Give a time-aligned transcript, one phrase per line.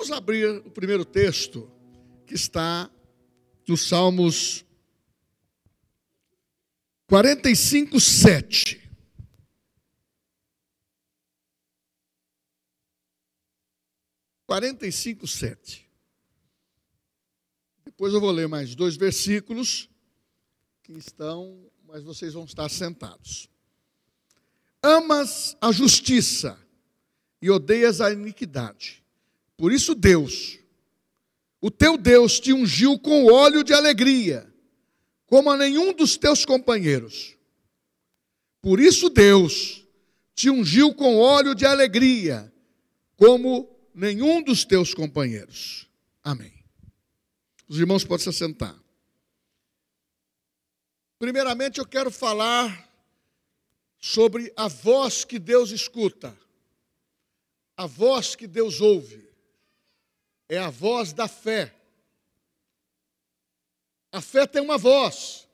[0.00, 1.70] Vamos abrir o primeiro texto
[2.26, 2.90] que está
[3.68, 4.64] nos Salmos
[7.06, 8.80] 45, 7.
[14.46, 15.86] Quarenta e cinco, sete.
[17.84, 19.90] Depois eu vou ler mais dois versículos
[20.82, 23.50] que estão, mas vocês vão estar sentados.
[24.82, 26.58] Amas a justiça
[27.42, 28.99] e odeias a iniquidade.
[29.60, 30.58] Por isso Deus,
[31.60, 34.50] o teu Deus, te ungiu com óleo de alegria,
[35.26, 37.36] como a nenhum dos teus companheiros.
[38.62, 39.86] Por isso Deus
[40.34, 42.50] te ungiu com óleo de alegria,
[43.18, 45.86] como nenhum dos teus companheiros.
[46.24, 46.64] Amém.
[47.68, 48.74] Os irmãos podem se assentar.
[51.18, 52.90] Primeiramente, eu quero falar
[53.98, 56.34] sobre a voz que Deus escuta,
[57.76, 59.28] a voz que Deus ouve,
[60.50, 61.72] é a voz da fé.
[64.10, 65.48] A fé tem uma voz.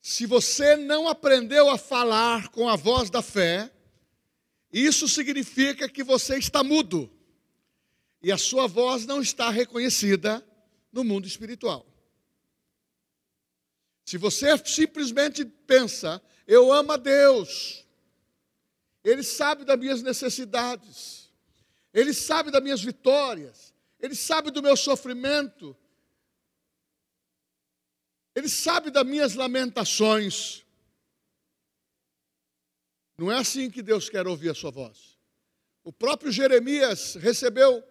[0.00, 3.70] Se você não aprendeu a falar com a voz da fé,
[4.72, 7.10] isso significa que você está mudo
[8.22, 10.42] e a sua voz não está reconhecida
[10.90, 11.84] no mundo espiritual.
[14.02, 17.84] Se você simplesmente pensa, eu amo a Deus,
[19.04, 21.30] Ele sabe das minhas necessidades,
[21.92, 23.73] Ele sabe das minhas vitórias,
[24.04, 25.76] Ele sabe do meu sofrimento,
[28.34, 30.64] Ele sabe das minhas lamentações.
[33.16, 35.16] Não é assim que Deus quer ouvir a sua voz.
[35.84, 37.82] O próprio Jeremias recebeu,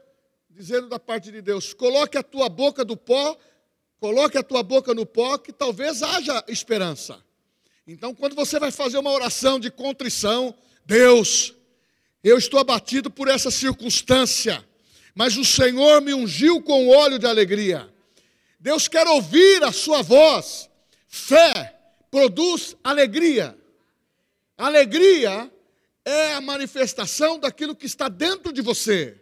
[0.50, 3.40] dizendo da parte de Deus: coloque a tua boca do pó
[4.04, 7.24] Coloque a tua boca no pó, que talvez haja esperança.
[7.88, 10.54] Então, quando você vai fazer uma oração de contrição,
[10.86, 11.54] Deus,
[12.22, 14.62] eu estou abatido por essa circunstância,
[15.14, 17.92] mas o Senhor me ungiu com óleo de alegria.
[18.60, 20.70] Deus quer ouvir a sua voz.
[21.08, 23.58] Fé produz alegria.
[24.58, 25.52] Alegria
[26.06, 29.20] é a manifestação daquilo que está dentro de você.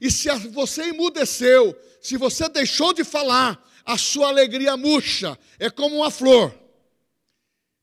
[0.00, 5.96] E se você emudeceu, se você deixou de falar, a sua alegria murcha, é como
[5.96, 6.54] uma flor.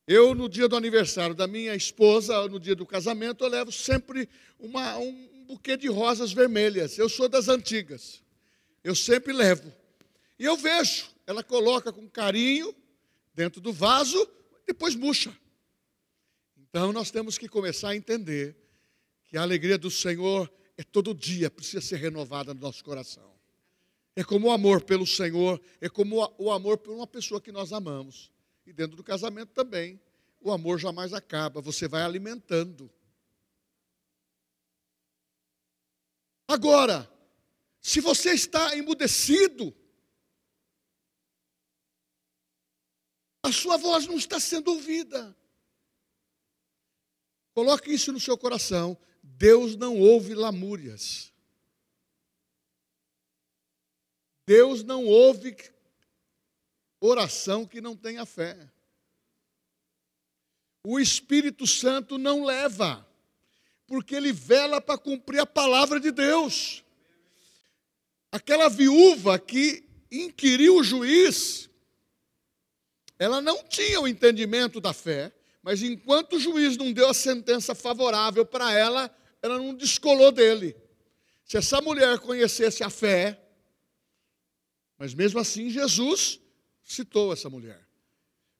[0.07, 4.27] Eu, no dia do aniversário da minha esposa, no dia do casamento, eu levo sempre
[4.59, 6.97] uma, um buquê de rosas vermelhas.
[6.97, 8.23] Eu sou das antigas.
[8.81, 9.71] Eu sempre levo.
[10.39, 12.73] E eu vejo, ela coloca com carinho
[13.33, 14.27] dentro do vaso,
[14.65, 15.35] depois murcha.
[16.57, 18.55] Então nós temos que começar a entender
[19.25, 23.29] que a alegria do Senhor é todo dia, precisa ser renovada no nosso coração.
[24.15, 27.73] É como o amor pelo Senhor, é como o amor por uma pessoa que nós
[27.73, 28.31] amamos.
[28.65, 29.99] E dentro do casamento também,
[30.39, 32.89] o amor jamais acaba, você vai alimentando.
[36.51, 37.09] Agora,
[37.79, 39.73] se você está emudecido,
[43.41, 45.33] a sua voz não está sendo ouvida.
[47.53, 48.99] Coloque isso no seu coração.
[49.23, 51.33] Deus não ouve lamúrias.
[54.45, 55.55] Deus não ouve
[56.99, 58.69] oração que não tenha fé.
[60.83, 63.07] O Espírito Santo não leva,
[63.91, 66.81] porque ele vela para cumprir a palavra de Deus.
[68.31, 71.69] Aquela viúva que inquiriu o juiz,
[73.19, 75.29] ela não tinha o entendimento da fé,
[75.61, 80.73] mas enquanto o juiz não deu a sentença favorável para ela, ela não descolou dele.
[81.43, 83.45] Se essa mulher conhecesse a fé,
[84.97, 86.39] mas mesmo assim, Jesus
[86.81, 87.85] citou essa mulher.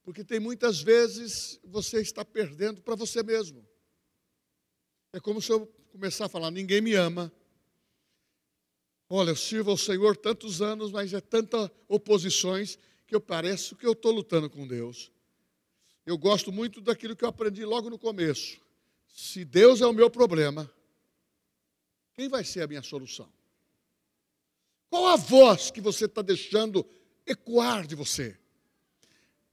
[0.04, 3.71] Porque tem muitas vezes você está perdendo para você mesmo.
[5.14, 7.32] É como se eu começar a falar: ninguém me ama.
[9.10, 13.86] Olha, eu sirvo ao Senhor tantos anos, mas é tanta oposições que eu pareço que
[13.86, 15.12] eu estou lutando com Deus.
[16.06, 18.60] Eu gosto muito daquilo que eu aprendi logo no começo.
[19.08, 20.72] Se Deus é o meu problema,
[22.14, 23.32] quem vai ser a minha solução?
[24.90, 26.86] Qual a voz que você está deixando
[27.26, 28.38] ecoar de você?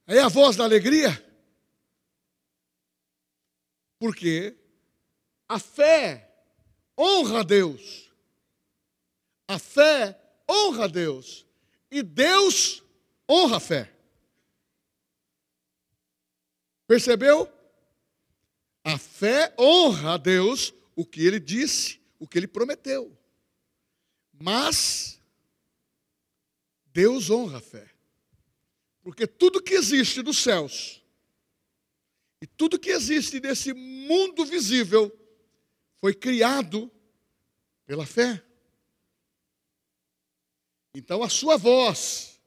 [0.06, 1.11] É a voz da alegria?
[3.99, 4.56] Porque
[5.49, 6.31] a fé
[6.97, 8.11] honra a Deus.
[9.47, 11.47] A fé honra a Deus.
[11.91, 12.83] E Deus
[13.29, 13.93] honra a fé.
[16.87, 17.50] Percebeu?
[18.85, 23.17] A fé honra a Deus o que ele disse, o que ele prometeu.
[24.33, 25.21] Mas
[26.93, 27.89] Deus honra a fé.
[29.03, 31.03] Porque tudo que existe nos céus
[32.41, 35.11] e tudo que existe nesse mundo visível
[36.00, 36.91] foi criado
[37.87, 38.43] pela fé.
[40.95, 42.41] Então a sua voz,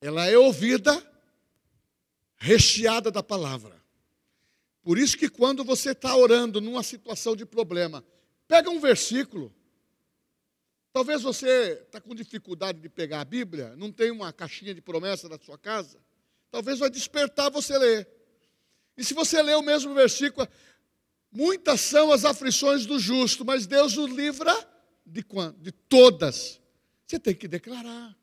[0.00, 1.06] ela é ouvida,
[2.36, 3.80] recheada da palavra.
[4.82, 8.04] Por isso que quando você está orando numa situação de problema,
[8.48, 9.54] pega um versículo.
[10.92, 15.28] Talvez você está com dificuldade de pegar a Bíblia, não tem uma caixinha de promessa
[15.28, 15.98] na sua casa.
[16.50, 18.08] Talvez vai despertar você ler.
[18.96, 20.48] E se você ler o mesmo versículo,
[21.30, 24.54] muitas são as aflições do justo, mas Deus o livra
[25.04, 25.60] de quanto?
[25.60, 26.60] De todas.
[27.06, 28.16] Você tem que declarar.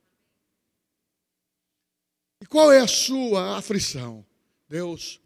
[2.41, 4.25] E qual é a sua aflição?
[4.69, 5.19] Deus,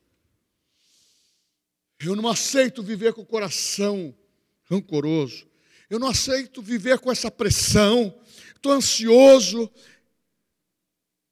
[2.00, 4.16] eu não aceito viver com o coração
[4.64, 5.48] rancoroso.
[5.90, 8.18] Eu não aceito viver com essa pressão.
[8.56, 9.70] Estou ansioso.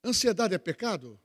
[0.04, 1.20] Ansiedade é pecado?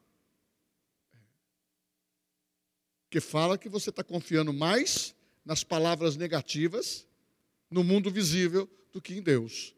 [3.14, 5.14] Que fala que você está confiando mais
[5.44, 7.06] nas palavras negativas,
[7.70, 9.72] no mundo visível, do que em Deus.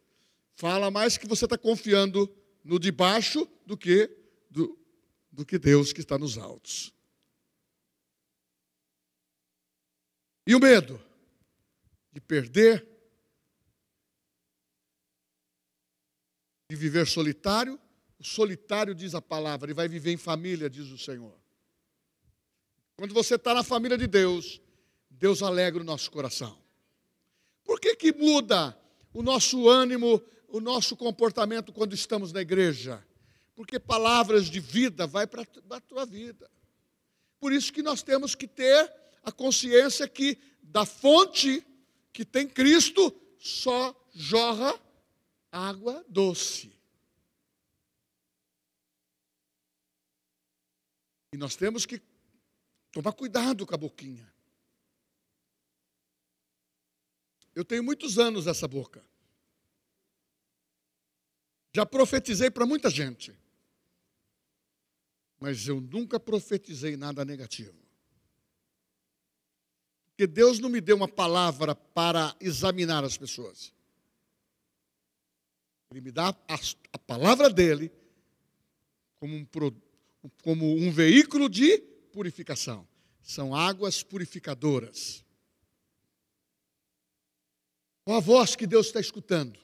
[0.55, 2.35] Fala mais que você está confiando
[2.65, 4.11] no de baixo do que
[4.51, 4.79] do,
[5.31, 6.95] do que Deus que está nos altos.
[10.47, 10.99] E o medo
[12.13, 12.89] de perder,
[16.71, 17.79] de viver solitário.
[18.19, 21.39] O solitário, diz a palavra, ele vai viver em família, diz o Senhor.
[22.97, 24.61] Quando você está na família de Deus,
[25.11, 26.59] Deus alegra o nosso coração.
[27.63, 28.77] Por que, que muda
[29.13, 33.07] o nosso ânimo, o nosso comportamento quando estamos na igreja?
[33.55, 36.51] Porque palavras de vida vai para a tua vida.
[37.39, 41.67] Por isso que nós temos que ter a consciência que da fonte
[42.13, 44.79] que tem Cristo só jorra
[45.53, 46.73] água doce.
[51.33, 52.01] E nós temos que
[52.97, 54.27] tomar cuidado com a boquinha.
[57.55, 59.05] Eu tenho muitos anos essa boca.
[61.75, 63.39] Já profetizei para muita gente.
[65.39, 67.77] Mas eu nunca profetizei nada negativo.
[70.09, 73.75] Porque Deus não me deu uma palavra para examinar as pessoas.
[75.91, 76.59] Ele me dá a,
[76.95, 77.93] a palavra dele
[79.17, 79.47] como um,
[80.43, 82.89] como um veículo de purificação.
[83.23, 85.23] São águas purificadoras.
[88.05, 89.61] Qual a voz que Deus está escutando?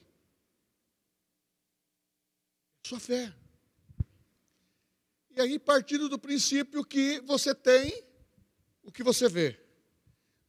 [2.85, 3.33] Sua fé.
[5.31, 7.91] E aí, partindo do princípio que você tem
[8.83, 9.59] o que você vê.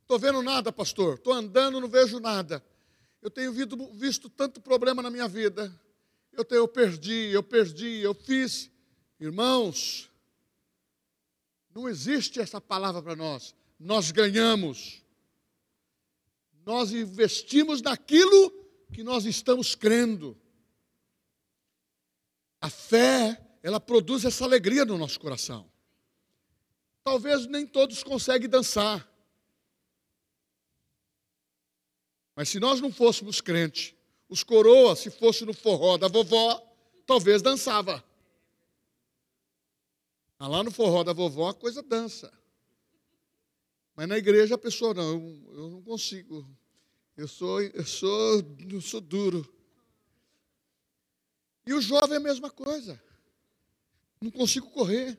[0.02, 1.14] Estou vendo nada, pastor.
[1.14, 2.62] Estou andando, não vejo nada.
[3.22, 5.74] Eu tenho visto, visto tanto problema na minha vida.
[6.30, 8.70] Eu, tenho, eu perdi, eu perdi, eu fiz.
[9.18, 10.10] Irmãos,
[11.74, 13.54] não existe essa palavra para nós.
[13.78, 15.02] Nós ganhamos.
[16.64, 18.50] Nós investimos naquilo
[18.92, 20.38] que nós estamos crendo.
[22.60, 25.70] A fé, ela produz essa alegria no nosso coração.
[27.02, 29.06] Talvez nem todos conseguem dançar.
[32.36, 33.94] Mas se nós não fôssemos crentes,
[34.28, 36.60] os coroas, se fosse no forró da vovó,
[37.04, 38.02] talvez dançava.
[40.38, 42.32] Ah, lá no forró da vovó a coisa dança.
[43.96, 46.48] Mas na igreja a pessoa não, eu, eu não consigo.
[47.16, 49.48] Eu sou, eu sou, eu sou duro.
[51.66, 53.00] E o jovem é a mesma coisa.
[54.20, 55.18] Não consigo correr.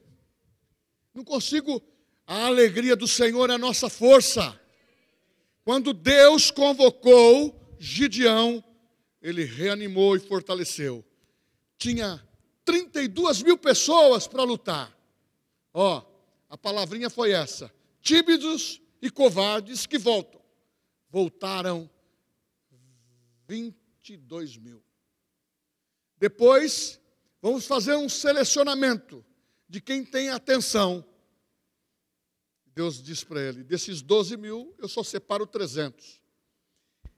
[1.13, 1.81] Não consigo.
[2.27, 4.59] A alegria do Senhor é a nossa força.
[5.63, 8.63] Quando Deus convocou Gideão,
[9.21, 11.03] ele reanimou e fortaleceu.
[11.77, 12.23] Tinha
[12.63, 14.94] 32 mil pessoas para lutar.
[15.77, 16.01] Ó,
[16.49, 20.41] a palavrinha foi essa: tímidos e covardes que voltam.
[21.09, 21.89] Voltaram
[23.47, 24.81] 22 mil.
[26.17, 26.99] Depois,
[27.41, 29.23] vamos fazer um selecionamento
[29.67, 31.05] de quem tem atenção
[32.75, 36.21] Deus diz para ele: desses 12 mil, eu só separo 300.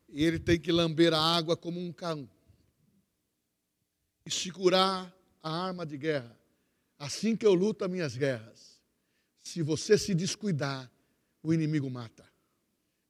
[0.07, 2.29] E ele tem que lamber a água como um cão
[4.25, 6.36] e segurar a arma de guerra.
[6.97, 8.81] Assim que eu luto as minhas guerras.
[9.43, 10.91] Se você se descuidar,
[11.43, 12.25] o inimigo mata.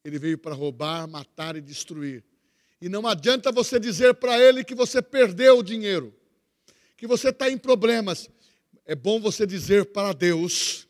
[0.03, 2.23] Ele veio para roubar, matar e destruir.
[2.79, 6.15] E não adianta você dizer para ele que você perdeu o dinheiro,
[6.95, 8.29] que você está em problemas.
[8.85, 10.87] É bom você dizer para Deus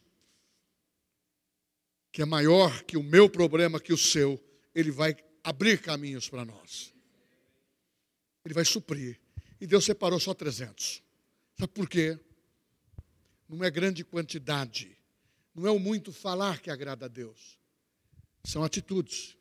[2.11, 6.43] que é maior que o meu problema, que o seu, ele vai abrir caminhos para
[6.43, 6.93] nós.
[8.43, 9.19] Ele vai suprir.
[9.61, 11.01] E Deus separou só 300.
[11.57, 12.19] Sabe por quê?
[13.47, 14.97] Não é grande quantidade.
[15.53, 17.57] Não é o muito falar que agrada a Deus.
[18.43, 19.37] São atitudes.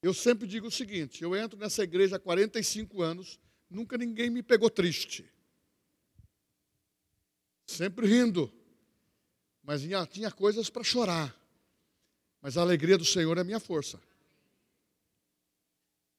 [0.00, 4.42] Eu sempre digo o seguinte: eu entro nessa igreja há 45 anos, nunca ninguém me
[4.42, 5.24] pegou triste.
[7.66, 8.52] Sempre rindo.
[9.62, 11.34] Mas tinha coisas para chorar.
[12.42, 13.98] Mas a alegria do Senhor é a minha força.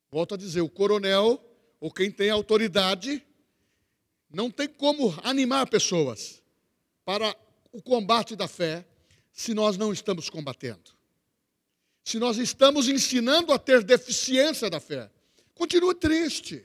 [0.09, 1.39] Volto a dizer: o coronel,
[1.85, 3.23] ou quem tem autoridade,
[4.33, 6.41] não tem como animar pessoas
[7.05, 7.35] para
[7.71, 8.83] o combate da fé
[9.31, 10.95] se nós não estamos combatendo
[12.05, 15.11] se nós estamos ensinando a ter deficiência da fé.
[15.55, 16.63] Continue triste,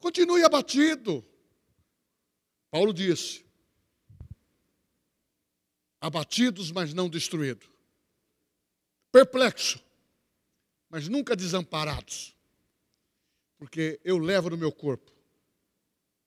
[0.00, 1.24] continue abatido.
[2.72, 3.46] Paulo disse:
[6.00, 7.68] abatidos, mas não destruídos,
[9.12, 9.80] perplexo,
[10.90, 12.33] mas nunca desamparados,
[13.56, 15.12] porque eu levo no meu corpo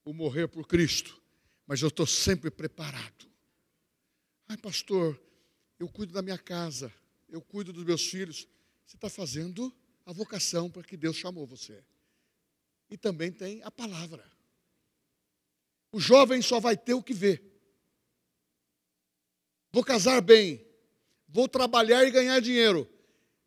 [0.04, 1.22] o morrer por Cristo,
[1.66, 3.28] mas eu estou sempre preparado.
[4.48, 5.20] Ai, pastor,
[5.80, 6.92] eu cuido da minha casa
[7.30, 8.48] eu cuido dos meus filhos.
[8.86, 11.84] Você está fazendo a vocação para que Deus chamou você.
[12.90, 14.24] E também tem a palavra.
[15.92, 17.44] O jovem só vai ter o que vê.
[19.72, 20.66] Vou casar bem.
[21.28, 22.90] Vou trabalhar e ganhar dinheiro.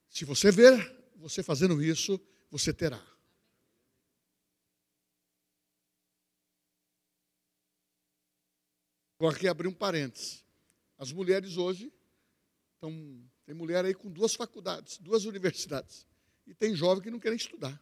[0.09, 2.21] Se você ver você fazendo isso,
[2.51, 3.03] você terá.
[9.21, 10.43] Vou aqui abrir um parênteses.
[10.97, 11.93] As mulheres hoje
[12.73, 16.07] estão tem mulher aí com duas faculdades, duas universidades.
[16.47, 17.79] E tem jovem que não querem estudar.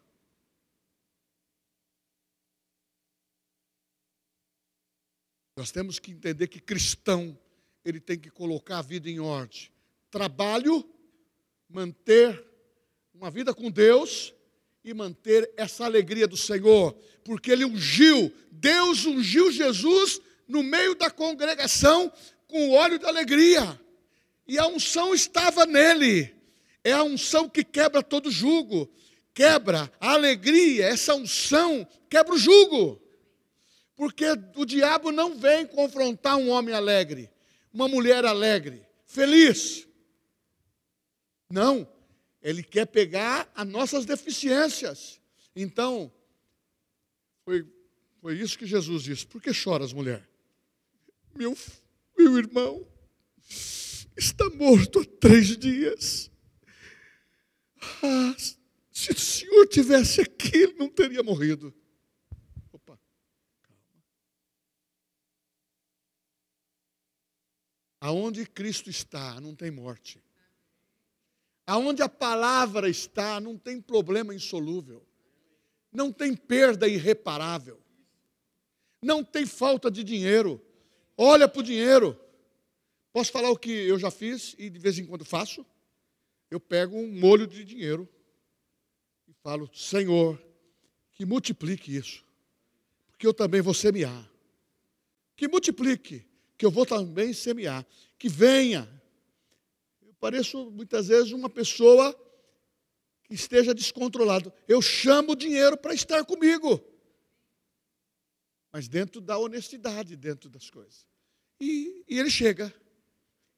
[5.56, 7.38] Nós temos que entender que cristão,
[7.84, 9.70] ele tem que colocar a vida em ordem.
[10.10, 10.84] Trabalho,
[11.68, 12.44] manter
[13.14, 14.34] uma vida com Deus
[14.82, 21.10] e manter essa alegria do Senhor, porque ele ungiu, Deus ungiu Jesus no meio da
[21.10, 22.10] congregação
[22.48, 23.78] com óleo de alegria
[24.46, 26.34] e a unção estava nele.
[26.82, 28.90] É a unção que quebra todo jugo,
[29.34, 33.00] quebra a alegria, essa unção quebra o jugo.
[33.94, 34.24] Porque
[34.56, 37.30] o diabo não vem confrontar um homem alegre,
[37.72, 39.86] uma mulher alegre, feliz.
[41.50, 41.86] Não,
[42.40, 45.20] ele quer pegar as nossas deficiências.
[45.54, 46.12] Então,
[47.44, 47.66] foi,
[48.20, 50.27] foi isso que Jesus disse: Por que choras, mulher?
[51.38, 51.56] Meu,
[52.18, 52.84] meu irmão
[54.16, 56.32] está morto há três dias.
[58.02, 58.34] Ah,
[58.90, 61.72] se o Senhor tivesse aqui, ele não teria morrido.
[62.72, 62.98] Opa,
[63.62, 64.04] calma.
[68.00, 70.20] Aonde Cristo está, não tem morte.
[71.64, 75.06] Aonde a palavra está, não tem problema insolúvel.
[75.92, 77.80] Não tem perda irreparável.
[79.00, 80.67] Não tem falta de dinheiro.
[81.20, 82.16] Olha para o dinheiro.
[83.12, 85.66] Posso falar o que eu já fiz e de vez em quando faço?
[86.48, 88.08] Eu pego um molho de dinheiro
[89.26, 90.40] e falo, Senhor,
[91.10, 92.24] que multiplique isso,
[93.08, 94.30] porque eu também vou semear.
[95.36, 96.24] Que multiplique,
[96.56, 97.84] que eu vou também semear.
[98.16, 98.88] Que venha.
[100.00, 102.14] Eu pareço muitas vezes uma pessoa
[103.24, 104.52] que esteja descontrolado.
[104.68, 106.80] Eu chamo o dinheiro para estar comigo.
[108.70, 111.07] Mas dentro da honestidade, dentro das coisas.
[111.60, 112.72] E, e ele chega.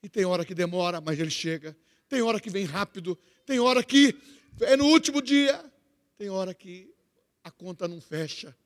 [0.02, 1.76] E tem hora que demora, mas ele chega.
[2.09, 3.19] Tem hora que vem rápido.
[3.45, 4.16] Tem hora que
[4.61, 5.62] é no último dia.
[6.16, 6.92] Tem hora que
[7.45, 8.57] a conta não fecha.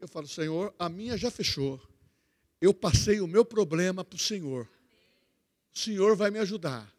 [0.00, 1.80] Eu falo, Senhor, a minha já fechou.
[2.60, 4.68] Eu passei o meu problema para o Senhor.
[5.74, 6.92] O Senhor vai me ajudar.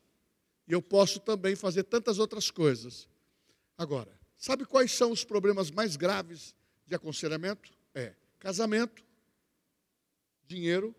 [0.68, 3.08] E eu posso também fazer tantas outras coisas.
[3.78, 7.72] Agora, sabe quais são os problemas mais graves de aconselhamento?
[7.94, 9.04] É casamento,
[10.48, 10.96] dinheiro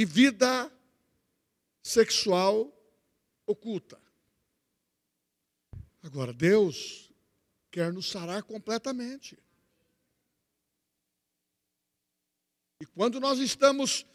[0.00, 0.72] e vida
[1.82, 2.72] sexual
[3.46, 4.00] oculta.
[6.02, 7.12] Agora, Deus
[7.70, 9.38] quer nos sarar completamente.
[12.80, 14.06] E quando nós estamos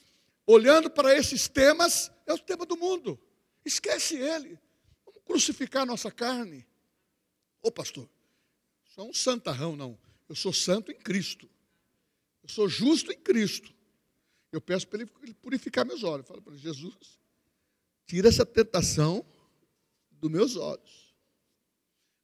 [0.48, 3.20] olhando para esses temas, é o tema do mundo.
[3.64, 4.60] Esquece ele.
[5.06, 6.68] Vamos crucificar nossa carne.
[7.62, 8.10] Ô pastor,
[8.86, 9.96] sou um santarrão, não.
[10.28, 11.48] Eu sou santo em Cristo.
[12.42, 13.75] Eu sou justo em Cristo.
[14.56, 16.26] Eu peço para ele purificar meus olhos.
[16.26, 17.20] Eu falo para Jesus,
[18.06, 19.26] tira essa tentação
[20.10, 21.14] dos meus olhos.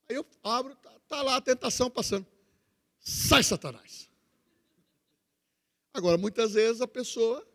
[0.10, 2.26] Aí eu abro, está tá lá a tentação passando.
[3.00, 4.10] Sai, Satanás.
[5.94, 7.46] Agora, muitas vezes a pessoa,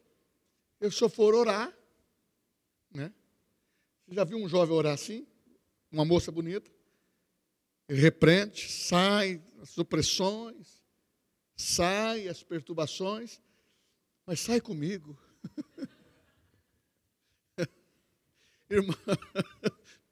[0.79, 1.75] eu eu for orar,
[2.93, 3.15] né?
[4.07, 5.27] Você já viu um jovem orar assim?
[5.91, 6.71] Uma moça bonita?
[7.89, 10.85] Ele repreende, sai as opressões,
[11.57, 13.41] sai as perturbações
[14.27, 15.17] mas sai comigo.
[18.69, 18.95] Irmã,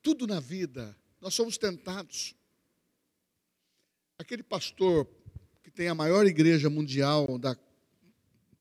[0.00, 2.35] Tudo na vida, nós somos tentados.
[4.18, 5.06] Aquele pastor
[5.62, 7.54] que tem a maior igreja mundial da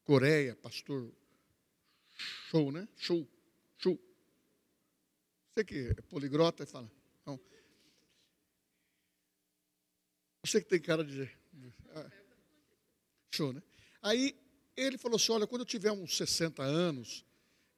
[0.03, 1.13] Coreia, pastor
[2.49, 2.87] Show, né?
[2.97, 3.27] Show,
[3.77, 3.99] show.
[5.49, 6.91] Você que é poligrota e fala.
[7.25, 7.39] Não.
[10.45, 11.29] Você que tem cara de.
[11.89, 12.11] Ah,
[13.33, 13.63] show, né?
[14.01, 14.35] Aí
[14.75, 17.25] ele falou assim: olha, quando eu tiver uns 60 anos,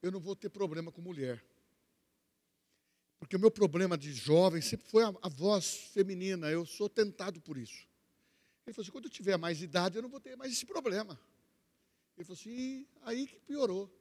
[0.02, 1.44] eu não vou ter problema com mulher.
[3.20, 7.42] Porque o meu problema de jovem sempre foi a, a voz feminina, eu sou tentado
[7.42, 7.88] por isso.
[8.66, 11.20] Ele falou assim: quando eu tiver mais idade, eu não vou ter mais esse problema.
[12.18, 13.92] Ele falou assim: aí que piorou.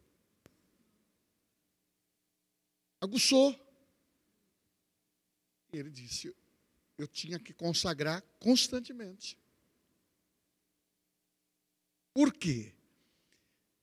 [3.00, 3.58] Aguçou.
[5.72, 6.34] Ele disse:
[6.96, 9.38] eu tinha que consagrar constantemente.
[12.12, 12.72] Por quê?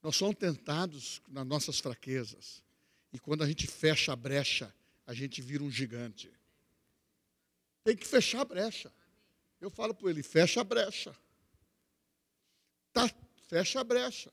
[0.01, 2.63] Nós somos tentados nas nossas fraquezas.
[3.13, 4.73] E quando a gente fecha a brecha,
[5.05, 6.31] a gente vira um gigante.
[7.83, 8.91] Tem que fechar a brecha.
[9.59, 11.15] Eu falo para ele: fecha a brecha.
[12.93, 13.09] Tá,
[13.47, 14.31] fecha a brecha.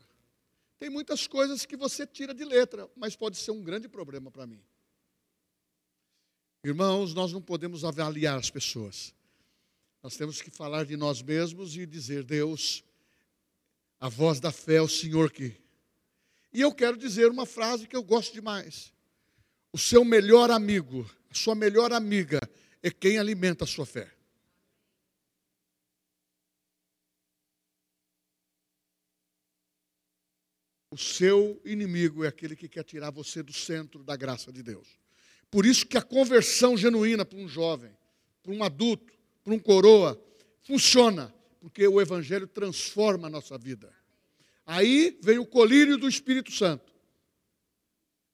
[0.78, 4.46] Tem muitas coisas que você tira de letra, mas pode ser um grande problema para
[4.46, 4.62] mim.
[6.62, 9.14] Irmãos, nós não podemos avaliar as pessoas.
[10.02, 12.84] Nós temos que falar de nós mesmos e dizer: Deus,
[14.00, 15.56] a voz da fé é o Senhor que.
[16.52, 18.92] E eu quero dizer uma frase que eu gosto demais.
[19.72, 22.40] O seu melhor amigo, a sua melhor amiga,
[22.82, 24.10] é quem alimenta a sua fé.
[30.90, 34.88] O seu inimigo é aquele que quer tirar você do centro da graça de Deus.
[35.50, 37.94] Por isso que a conversão genuína para um jovem,
[38.42, 39.12] para um adulto,
[39.44, 40.20] para um coroa,
[40.62, 43.92] funciona, porque o Evangelho transforma a nossa vida.
[44.64, 46.92] Aí vem o colírio do Espírito Santo.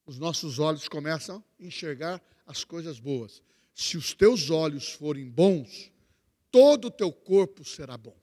[0.06, 3.42] Os nossos olhos começam a enxergar as coisas boas.
[3.74, 5.90] Se os teus olhos forem bons,
[6.50, 8.16] todo o teu corpo será bom.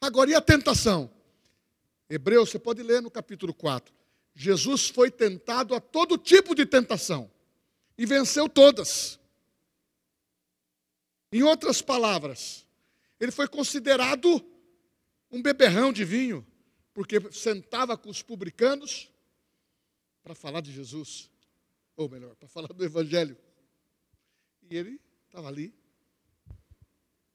[0.00, 1.10] Agora, e a tentação?
[2.08, 3.94] Hebreus, você pode ler no capítulo 4.
[4.34, 7.30] Jesus foi tentado a todo tipo de tentação
[7.96, 9.18] e venceu todas.
[11.30, 12.66] Em outras palavras,
[13.22, 14.44] ele foi considerado
[15.30, 16.44] um beberrão de vinho,
[16.92, 19.12] porque sentava com os publicanos
[20.24, 21.30] para falar de Jesus,
[21.96, 23.38] ou melhor, para falar do Evangelho.
[24.68, 25.72] E ele estava ali,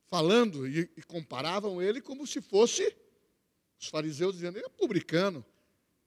[0.10, 2.94] falando, e, e, comparavam ele como se fosse
[3.80, 5.46] os fariseus dizendo: ele é publicano,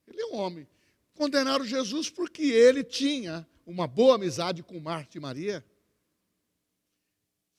[0.06, 0.68] ele é um homem.
[1.14, 5.64] Condenaram Jesus porque ele tinha uma boa amizade com Marta e Maria.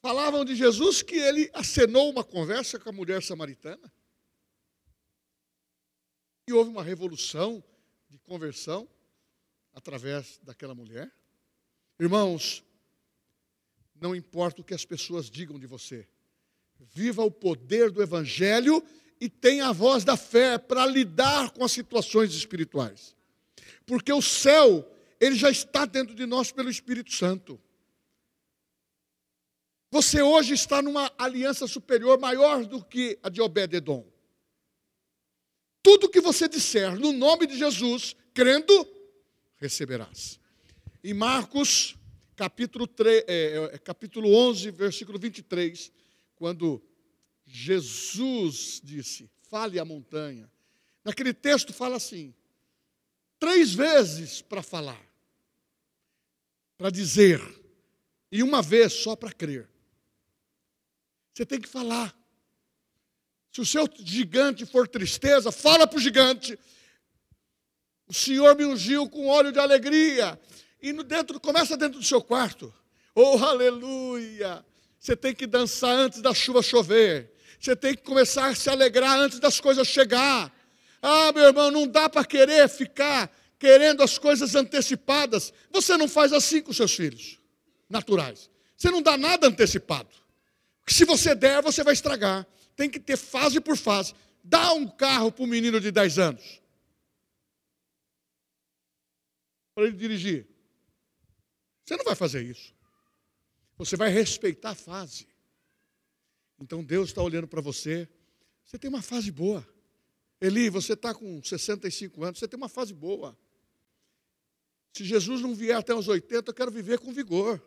[0.02, 3.94] Falavam de Jesus que ele acenou uma conversa com a mulher samaritana.
[6.48, 7.64] E houve uma revolução
[8.10, 8.90] de conversão
[9.74, 11.12] através daquela mulher.
[12.00, 12.64] Irmãos,
[14.02, 16.08] não importa o que as pessoas digam de você,
[16.80, 18.84] viva o poder do Evangelho
[19.20, 23.16] e tenha a voz da fé para lidar com as situações espirituais.
[23.86, 24.84] Porque o céu,
[25.20, 27.62] ele já está dentro de nós pelo Espírito Santo.
[29.92, 34.10] Você hoje está numa aliança superior maior do que a de Obed-Edom.
[35.84, 38.88] Tudo que você disser no nome de Jesus, crendo,
[39.58, 40.40] receberás.
[41.04, 41.98] Em Marcos,
[42.38, 45.92] capítulo, 3, é, é, capítulo 11, versículo 23,
[46.36, 46.82] quando
[47.46, 50.50] Jesus disse: Fale à montanha.
[51.04, 52.34] Naquele texto fala assim:
[53.38, 55.04] três vezes para falar,
[56.78, 57.42] para dizer,
[58.32, 59.71] e uma vez só para crer.
[61.34, 62.16] Você tem que falar.
[63.52, 66.58] Se o seu gigante for tristeza, fala para o gigante.
[68.08, 70.40] O Senhor me ungiu com óleo de alegria.
[70.82, 72.74] E no dentro, começa dentro do seu quarto.
[73.14, 74.66] Oh, aleluia!
[75.00, 77.34] Você tem que dançar antes da chuva chover.
[77.60, 80.52] Você tem que começar a se alegrar antes das coisas chegar.
[81.02, 85.54] Ah, meu irmão, não dá para querer ficar querendo as coisas antecipadas.
[85.72, 87.38] Você não faz assim com seus filhos
[87.90, 88.50] naturais.
[88.78, 90.10] Você não dá nada antecipado.
[90.88, 92.46] Se você der, você vai estragar.
[92.76, 94.14] Tem que ter fase por fase.
[94.44, 96.62] Dá um carro para um menino de 10 anos.
[99.74, 100.48] Para ele dirigir.
[101.86, 102.74] Você não vai fazer isso.
[103.78, 105.28] Você vai respeitar a fase.
[106.60, 108.08] Então Deus está olhando para você.
[108.66, 109.68] Você tem uma fase boa.
[110.40, 113.38] Eli, você está com 65 anos, você tem uma fase boa.
[114.94, 117.62] Se Jesus não vier até os 80, eu quero viver com vigor.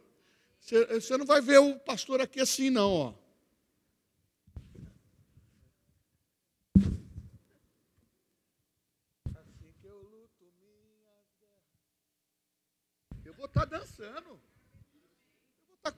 [0.64, 3.14] Você, não vai ver o pastor aqui assim, não, ó.
[9.36, 11.12] Assim que eu luto minha
[13.26, 14.40] Eu vou estar tá dançando.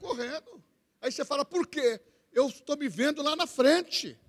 [0.01, 0.61] Correndo.
[1.01, 2.01] Aí você fala, por quê?
[2.33, 4.19] Eu estou me vendo lá na frente.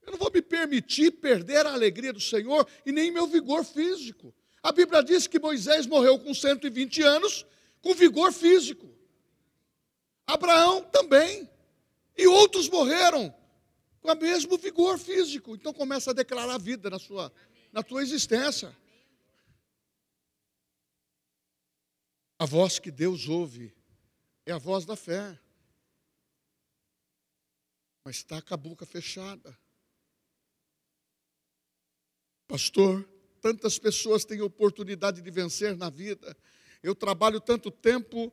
[0.00, 4.32] Eu não vou me permitir perder a alegria do Senhor e nem meu vigor físico.
[4.62, 7.44] A Bíblia diz que Moisés morreu com 120 anos
[7.82, 8.94] com vigor físico.
[10.36, 11.50] Abraão também.
[12.16, 13.34] E outros morreram
[14.00, 15.54] com o mesmo vigor físico.
[15.54, 17.32] Então começa a declarar vida na sua
[17.72, 18.74] na tua existência.
[22.38, 23.74] A voz que Deus ouve
[24.46, 25.38] é a voz da fé.
[28.04, 29.58] Mas está com a boca fechada.
[32.46, 33.06] Pastor,
[33.40, 36.36] tantas pessoas têm oportunidade de vencer na vida.
[36.82, 38.32] Eu trabalho tanto tempo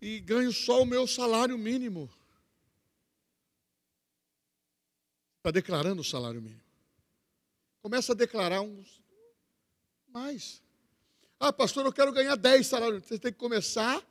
[0.00, 2.10] e ganho só o meu salário mínimo.
[5.38, 6.62] Está declarando o salário mínimo.
[7.80, 9.00] Começa a declarar uns
[10.08, 10.62] mais.
[11.40, 13.04] Ah, pastor, eu quero ganhar 10 salários.
[13.04, 14.04] Você tem que começar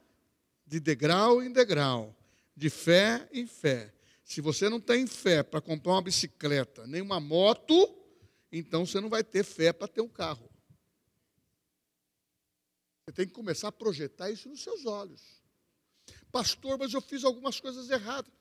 [0.65, 2.15] de degrau em degrau,
[2.55, 3.93] de fé em fé.
[4.23, 7.95] Se você não tem fé para comprar uma bicicleta, nem uma moto,
[8.51, 10.49] então você não vai ter fé para ter um carro.
[13.05, 15.41] Você tem que começar a projetar isso nos seus olhos.
[16.37, 18.31] Pastor, mas eu fiz algumas coisas erradas.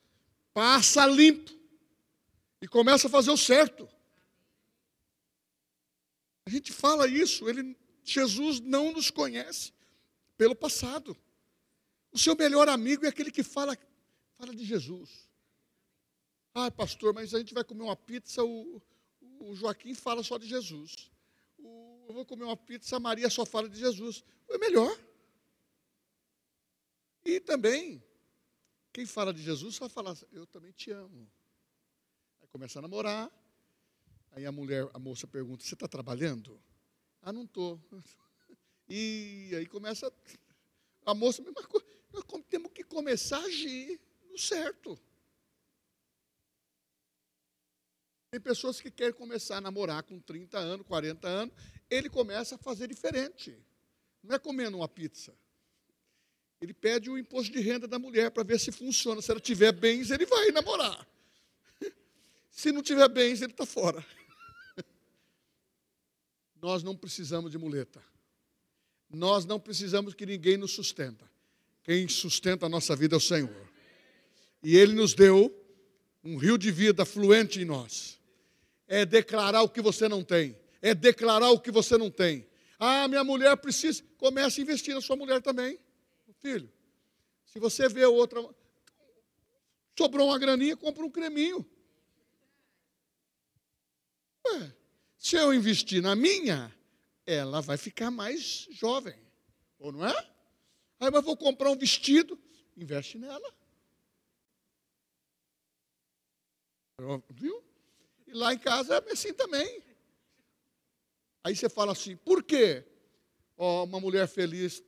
[0.53, 1.51] Passa limpo
[2.61, 3.89] e começa a fazer o certo.
[6.45, 9.73] A gente fala isso, ele, Jesus não nos conhece
[10.37, 11.17] pelo passado.
[12.11, 13.75] O seu melhor amigo é aquele que fala,
[14.37, 15.27] fala de Jesus.
[16.53, 18.79] Ah, pastor, mas a gente vai comer uma pizza, o,
[19.39, 21.09] o Joaquim fala só de Jesus.
[21.57, 24.23] O, eu vou comer uma pizza, a Maria só fala de Jesus.
[24.51, 24.95] É melhor.
[27.27, 28.01] E também,
[28.93, 31.29] quem fala de Jesus só fala, eu também te amo.
[32.39, 33.29] Aí começa a namorar,
[34.31, 36.57] aí a mulher, a moça pergunta, você está trabalhando?
[37.21, 37.77] Ah, não estou.
[38.89, 40.09] E aí começa,
[41.05, 44.97] a moça, mesma coisa, nós temos que começar a agir no certo.
[48.31, 51.53] Tem pessoas que querem começar a namorar com 30 anos, 40 anos,
[51.89, 53.61] ele começa a fazer diferente.
[54.23, 55.37] Não é comendo uma pizza.
[56.59, 59.21] Ele pede o imposto de renda da mulher para ver se funciona.
[59.21, 61.07] Se ela tiver bens, ele vai namorar.
[62.49, 64.03] Se não tiver bens, ele está fora.
[66.59, 68.03] Nós não precisamos de muleta.
[69.09, 71.29] Nós não precisamos que ninguém nos sustenta.
[71.83, 73.69] Quem sustenta a nossa vida é o Senhor.
[74.63, 75.55] E Ele nos deu
[76.23, 78.17] um rio de vida fluente em nós
[78.87, 80.57] é declarar o que você não tem.
[80.81, 82.47] É declarar o que você não tem.
[82.79, 84.01] Ah, minha mulher precisa.
[84.17, 85.77] Comece a investir na sua mulher também.
[86.39, 86.71] Filho,
[87.45, 88.41] se você vê outra.
[89.97, 91.65] Sobrou uma graninha, compra um creminho.
[94.47, 94.75] Ué,
[95.17, 96.73] se eu investir na minha,
[97.25, 99.19] ela vai ficar mais jovem.
[99.79, 100.15] Ou não é?
[100.99, 102.39] Aí eu vou comprar um vestido,
[102.75, 103.53] investe nela.
[107.29, 107.63] Viu?
[108.25, 109.83] E lá em casa é assim também.
[111.43, 112.85] Aí você fala assim, por quê?
[113.55, 114.83] Oh, uma mulher feliz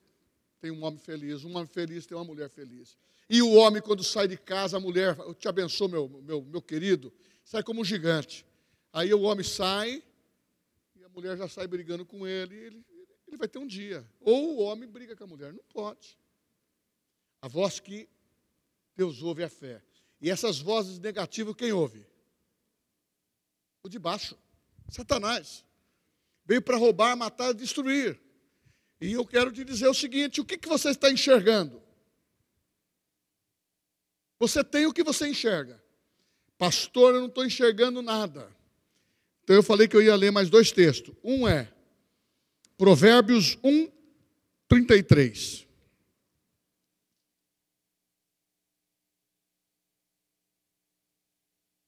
[0.60, 2.98] tem um homem feliz, um homem feliz tem uma mulher feliz.
[3.30, 6.62] E o homem, quando sai de casa, a mulher, eu te abençoo, meu, meu, meu
[6.62, 8.46] querido, sai como um gigante.
[8.92, 10.04] Aí o homem sai,
[10.96, 12.86] e a mulher já sai brigando com ele, ele,
[13.28, 14.06] ele vai ter um dia.
[14.20, 16.18] Ou o homem briga com a mulher, não pode.
[17.42, 18.10] A voz que
[18.96, 19.82] Deus ouve é a fé.
[20.20, 22.06] E essas vozes negativas, quem ouve?
[23.84, 24.38] o de baixo.
[24.90, 25.64] Satanás.
[26.46, 28.20] Veio para roubar, matar, destruir.
[29.02, 31.82] E eu quero te dizer o seguinte: o que, que você está enxergando?
[34.40, 35.82] Você tem o que você enxerga.
[36.58, 38.50] Pastor, eu não estou enxergando nada.
[39.44, 41.16] Então eu falei que eu ia ler mais dois textos.
[41.24, 41.72] Um é
[42.78, 43.90] Provérbios 1,
[44.68, 45.68] 33.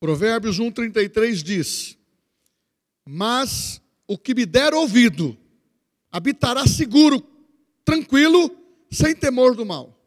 [0.02, 1.98] Provérbios 1,33 diz:
[3.06, 5.38] Mas o que me der ouvido
[6.12, 7.22] habitará seguro,
[7.86, 8.50] tranquilo,
[8.92, 9.98] sem temor do mal.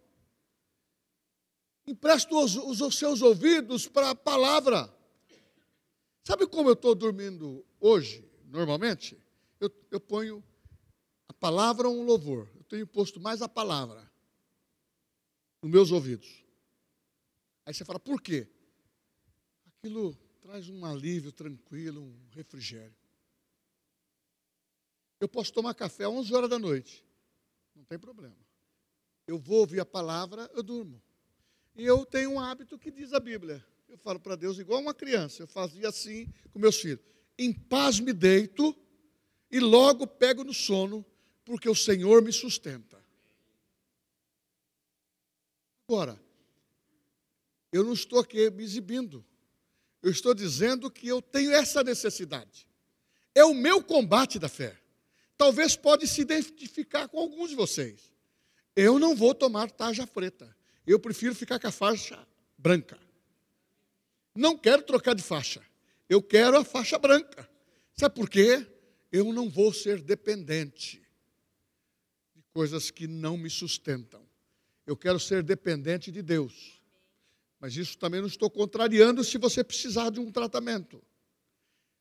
[1.86, 4.92] Empresta os, os seus ouvidos para a palavra.
[6.26, 9.18] Sabe como eu estou dormindo hoje, normalmente?
[9.60, 10.42] Eu, eu ponho
[11.28, 12.48] a palavra ou um louvor.
[12.56, 14.10] Eu tenho posto mais a palavra
[15.62, 16.42] nos meus ouvidos.
[17.66, 18.46] Aí você fala, por quê?
[19.66, 22.94] Aquilo traz um alívio tranquilo, um refrigério.
[25.20, 27.04] Eu posso tomar café às 11 horas da noite,
[27.74, 28.36] não tem problema.
[29.26, 31.02] Eu vou ouvir a palavra, eu durmo.
[31.74, 33.64] E eu tenho um hábito que diz a Bíblia.
[33.88, 37.00] Eu falo para Deus igual uma criança, eu fazia assim com meus filhos.
[37.38, 38.76] Em paz me deito
[39.50, 41.04] e logo pego no sono,
[41.44, 43.02] porque o Senhor me sustenta.
[45.88, 46.18] Agora,
[47.74, 49.26] Eu não estou aqui me exibindo.
[50.00, 52.68] Eu estou dizendo que eu tenho essa necessidade.
[53.34, 54.80] É o meu combate da fé.
[55.36, 58.12] Talvez pode se identificar com alguns de vocês.
[58.76, 60.54] Eu não vou tomar tarja preta.
[60.86, 62.26] Eu prefiro ficar com a faixa
[62.58, 62.98] branca.
[64.34, 65.62] Não quero trocar de faixa.
[66.08, 67.48] Eu quero a faixa branca.
[67.94, 68.66] Sabe por quê?
[69.10, 71.00] Eu não vou ser dependente
[72.34, 74.24] de coisas que não me sustentam.
[74.86, 76.82] Eu quero ser dependente de Deus.
[77.60, 81.02] Mas isso também não estou contrariando se você precisar de um tratamento.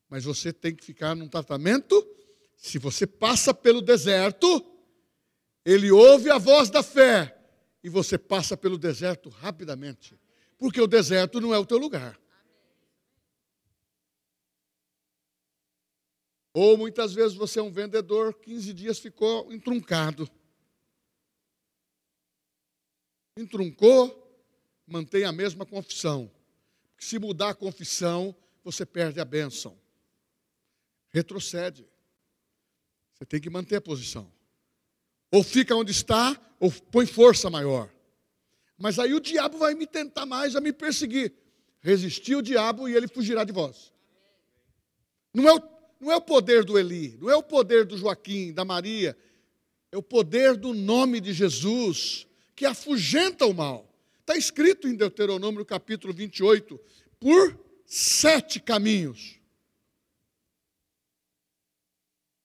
[0.10, 1.96] Mas você tem que ficar num tratamento.
[2.56, 4.66] Se você passa pelo deserto,
[5.66, 7.38] ele ouve a voz da fé
[7.84, 10.20] e você passa pelo deserto rapidamente,
[10.58, 12.20] porque o deserto não é o teu lugar.
[16.54, 20.30] Ou muitas vezes você é um vendedor, 15 dias ficou entruncado.
[23.36, 24.24] Entruncou,
[24.86, 26.32] mantém a mesma confissão.
[27.00, 29.78] Se mudar a confissão, você perde a bênção.
[31.10, 31.88] Retrocede.
[33.24, 34.30] Você tem que manter a posição.
[35.32, 37.90] Ou fica onde está, ou põe força maior.
[38.78, 41.34] Mas aí o diabo vai me tentar mais, a me perseguir.
[41.80, 43.94] Resistir o diabo e ele fugirá de vós.
[45.34, 45.62] Não é, o,
[46.02, 49.18] não é o poder do Eli, não é o poder do Joaquim, da Maria,
[49.90, 53.90] é o poder do nome de Jesus que afugenta o mal.
[54.20, 56.78] Está escrito em Deuteronômio capítulo 28,
[57.22, 59.40] por sete caminhos.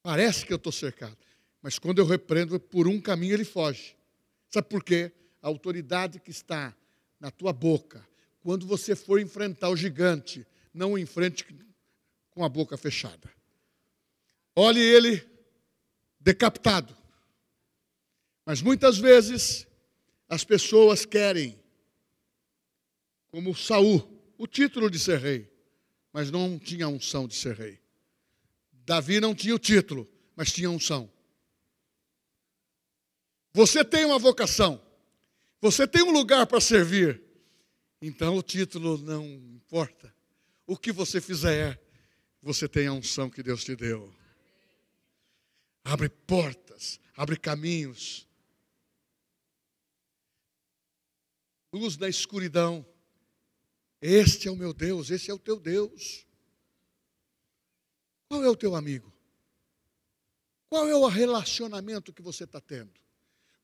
[0.03, 1.17] Parece que eu estou cercado.
[1.63, 3.97] Mas quando eu repreendo por um caminho, ele foge.
[4.49, 5.13] Sabe por quê?
[5.43, 6.75] A autoridade que está
[7.21, 8.07] na tua boca,
[8.41, 11.45] quando você for enfrentar o gigante, não o enfrente
[12.31, 13.31] com a boca fechada.
[14.55, 15.29] Olhe ele
[16.21, 16.97] decapitado.
[18.45, 19.67] Mas muitas vezes
[20.29, 21.59] as pessoas querem,
[23.31, 25.53] como Saul, o título de ser rei,
[26.13, 27.81] mas não tinha unção de ser rei.
[28.89, 31.13] Davi não tinha o título, mas tinha unção.
[33.53, 34.83] Você tem uma vocação.
[35.61, 37.23] Você tem um lugar para servir.
[38.01, 40.15] Então o título não importa.
[40.67, 41.79] O que você fizer,
[42.41, 44.11] você tem a unção que Deus te deu.
[45.85, 48.27] Abre portas, abre caminhos.
[51.75, 52.87] Luz na escuridão.
[54.01, 56.27] Este é o meu Deus, esse é o teu Deus.
[58.29, 59.13] Qual é o teu amigo?
[60.69, 62.93] Qual é o relacionamento que você está tendo?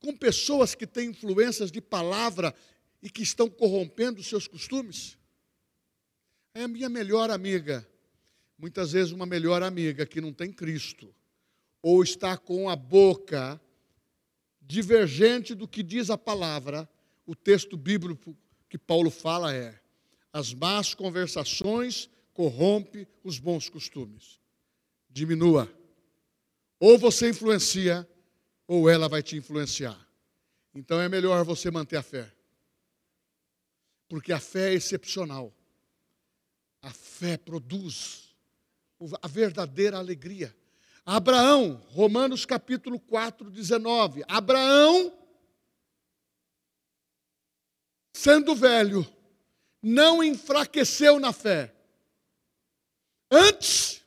[0.04, 2.54] com pessoas que têm influências de palavra
[3.02, 5.16] e que estão corrompendo os seus costumes?
[6.52, 7.88] É a minha melhor amiga.
[8.58, 11.12] Muitas vezes, uma melhor amiga que não tem Cristo,
[11.80, 13.58] ou está com a boca
[14.60, 16.88] divergente do que diz a palavra,
[17.26, 18.36] o texto bíblico
[18.68, 19.80] que Paulo fala é:
[20.32, 24.38] as más conversações corrompe os bons costumes.
[25.14, 25.72] Diminua.
[26.80, 28.06] Ou você influencia,
[28.66, 29.96] ou ela vai te influenciar.
[30.74, 32.34] Então é melhor você manter a fé.
[34.08, 35.54] Porque a fé é excepcional.
[36.82, 38.34] A fé produz
[39.22, 40.54] a verdadeira alegria.
[41.06, 44.24] Abraão, Romanos capítulo 4, 19.
[44.26, 45.16] Abraão,
[48.12, 49.06] sendo velho,
[49.80, 51.72] não enfraqueceu na fé.
[53.30, 54.03] Antes,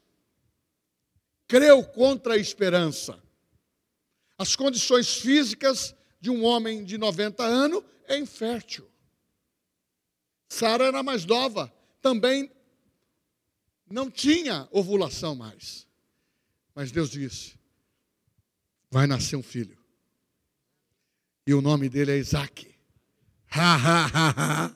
[1.47, 3.21] creu contra a esperança
[4.37, 8.87] as condições físicas de um homem de 90 anos é infértil.
[10.47, 12.51] Sara era mais nova, também
[13.89, 15.87] não tinha ovulação mais.
[16.75, 17.57] Mas Deus disse:
[18.91, 19.77] vai nascer um filho.
[21.45, 22.75] E o nome dele é Isaac.
[23.49, 24.75] Ha, ha, ha, ha.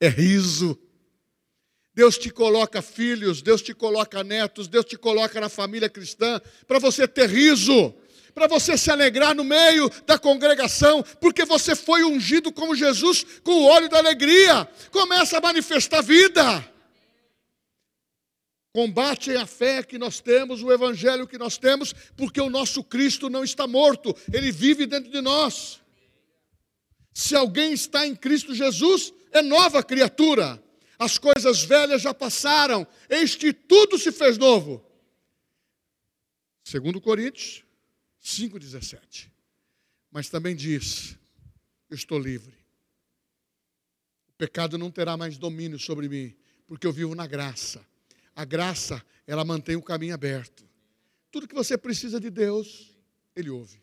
[0.00, 0.78] É riso.
[1.94, 6.78] Deus te coloca filhos, Deus te coloca netos, Deus te coloca na família cristã para
[6.78, 7.94] você ter riso
[8.34, 13.52] para você se alegrar no meio da congregação, porque você foi ungido como Jesus com
[13.52, 14.66] o óleo da alegria.
[14.90, 16.66] Começa a manifestar vida.
[18.74, 23.28] Combate a fé que nós temos, o evangelho que nós temos, porque o nosso Cristo
[23.28, 25.80] não está morto, ele vive dentro de nós.
[27.12, 30.61] Se alguém está em Cristo Jesus, é nova criatura.
[31.02, 34.86] As coisas velhas já passaram, eis que tudo se fez novo.
[36.62, 37.64] Segundo Coríntios
[38.22, 39.28] 5,17.
[40.12, 41.18] Mas também diz:
[41.90, 42.56] estou livre.
[44.28, 46.36] O pecado não terá mais domínio sobre mim,
[46.68, 47.84] porque eu vivo na graça.
[48.32, 50.64] A graça, ela mantém o caminho aberto.
[51.32, 52.96] Tudo que você precisa de Deus,
[53.34, 53.82] Ele ouve.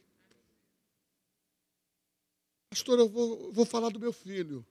[2.70, 4.66] Pastor, eu vou, vou falar do meu filho.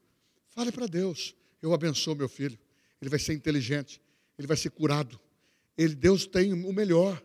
[0.47, 1.35] Fale para Deus.
[1.61, 2.57] Eu abençoo meu filho.
[3.01, 4.01] Ele vai ser inteligente,
[4.37, 5.19] ele vai ser curado.
[5.77, 7.21] Ele, Deus tem o melhor.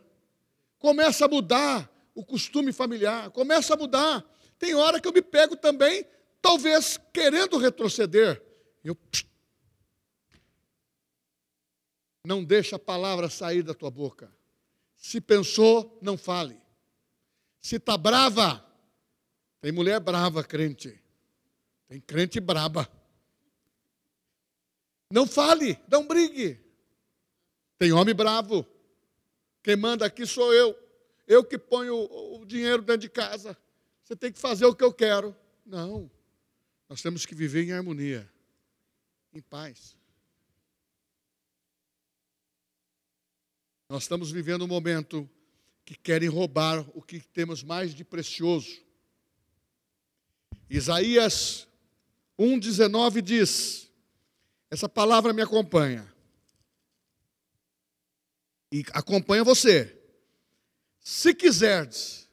[0.79, 4.25] Começa a mudar o costume familiar, começa a mudar.
[4.59, 6.07] Tem hora que eu me pego também,
[6.41, 8.43] talvez querendo retroceder.
[8.85, 8.97] Eu
[12.25, 14.33] não deixa a palavra sair da tua boca.
[14.97, 16.59] Se pensou, não fale.
[17.61, 18.65] Se está brava,
[19.61, 21.03] tem mulher brava, crente.
[21.89, 22.89] Tem crente braba.
[25.11, 26.59] Não fale, não brigue.
[27.79, 28.67] Tem homem bravo.
[29.63, 30.79] Quem manda aqui sou eu.
[31.27, 33.57] Eu que ponho o dinheiro dentro de casa.
[34.03, 35.35] Você tem que fazer o que eu quero.
[35.65, 36.11] Não.
[36.89, 38.31] Nós temos que viver em harmonia,
[39.33, 39.97] em paz.
[43.89, 45.29] Nós estamos vivendo um momento
[45.85, 48.83] que querem roubar o que temos mais de precioso.
[50.69, 51.69] Isaías
[52.39, 53.91] 1,19 diz:
[54.75, 56.13] essa palavra me acompanha.
[58.73, 59.97] E acompanha você.
[60.99, 62.29] Se quiserdes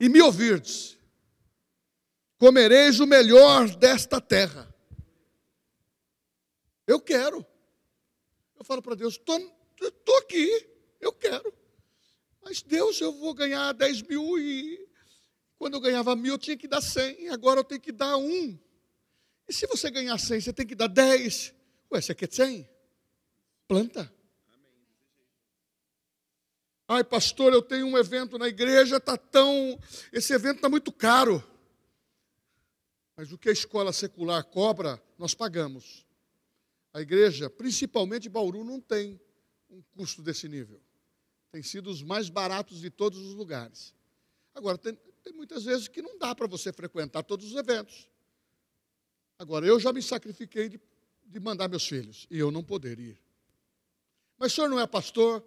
[0.00, 0.96] e me ouvirdes,
[2.38, 4.74] comereis o melhor desta terra.
[6.86, 7.44] Eu quero.
[8.56, 10.68] Eu falo para Deus, estou aqui,
[11.02, 11.52] eu quero.
[12.42, 14.88] Mas Deus, eu vou ganhar 10 mil e
[15.58, 18.58] quando eu ganhava mil eu tinha que dar 100, agora eu tenho que dar um.
[19.48, 21.54] E se você ganhar 100, você tem que dar 10.
[21.92, 22.68] Ué, você quer 100?
[23.68, 24.12] Planta.
[26.88, 29.78] Ai, pastor, eu tenho um evento na igreja, está tão.
[30.12, 31.42] Esse evento está muito caro.
[33.16, 36.04] Mas o que a escola secular cobra, nós pagamos.
[36.92, 39.20] A igreja, principalmente Bauru, não tem
[39.70, 40.82] um custo desse nível.
[41.50, 43.94] Tem sido os mais baratos de todos os lugares.
[44.54, 48.08] Agora, tem, tem muitas vezes que não dá para você frequentar todos os eventos.
[49.42, 50.80] Agora, eu já me sacrifiquei de,
[51.24, 53.20] de mandar meus filhos e eu não poder ir.
[54.38, 55.44] Mas o senhor não é pastor?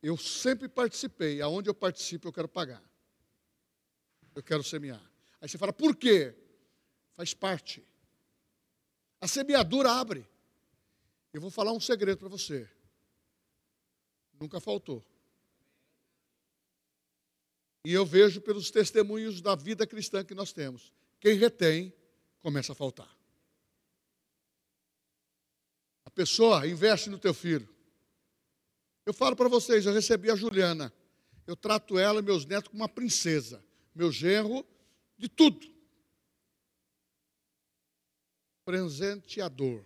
[0.00, 1.42] Eu sempre participei.
[1.42, 2.80] Aonde eu participo, eu quero pagar.
[4.36, 5.02] Eu quero semear.
[5.40, 6.32] Aí você fala, por quê?
[7.16, 7.84] Faz parte.
[9.20, 10.24] A semeadura abre.
[11.32, 12.70] Eu vou falar um segredo para você.
[14.38, 15.04] Nunca faltou.
[17.84, 20.92] E eu vejo pelos testemunhos da vida cristã que nós temos.
[21.18, 21.92] Quem retém,
[22.40, 23.13] começa a faltar
[26.14, 27.68] pessoa investe no teu filho.
[29.04, 30.92] Eu falo para vocês, eu recebi a Juliana.
[31.46, 33.62] Eu trato ela e meus netos como uma princesa.
[33.94, 34.66] Meu genro,
[35.18, 35.66] de tudo.
[38.64, 39.84] Presenteador.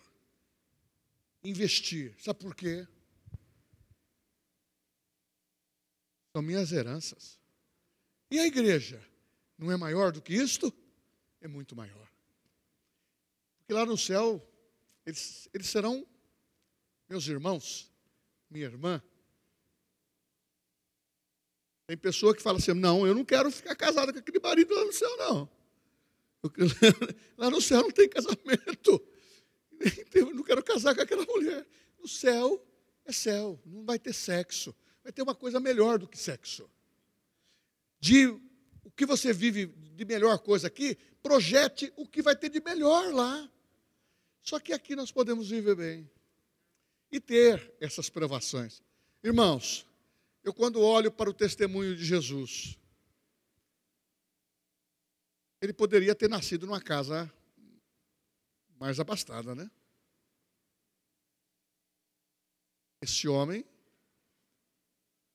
[1.43, 2.15] Investir.
[2.21, 2.87] Sabe por quê?
[6.33, 7.41] São minhas heranças.
[8.31, 9.03] E a igreja?
[9.57, 10.73] Não é maior do que isto?
[11.41, 12.09] É muito maior.
[13.59, 14.41] Porque lá no céu,
[15.05, 16.07] eles, eles serão
[17.09, 17.91] meus irmãos,
[18.51, 19.03] minha irmã,
[21.89, 24.85] tem pessoa que fala assim: não, eu não quero ficar casada com aquele marido lá
[24.85, 25.59] no céu, não.
[27.37, 29.03] Lá no céu não tem casamento.
[30.15, 31.67] Eu não quero casar com aquela mulher.
[31.99, 32.65] No céu
[33.05, 34.75] é céu, não vai ter sexo.
[35.03, 36.71] Vai ter uma coisa melhor do que sexo.
[37.99, 42.61] De o que você vive de melhor coisa aqui, projete o que vai ter de
[42.61, 43.51] melhor lá.
[44.41, 46.09] Só que aqui nós podemos viver bem
[47.11, 48.83] e ter essas provações.
[49.23, 49.87] Irmãos,
[50.45, 52.79] eu quando olho para o testemunho de Jesus,
[55.61, 57.33] ele poderia ter nascido numa casa
[58.79, 59.71] mais abastada, né?
[63.01, 63.65] Esse homem,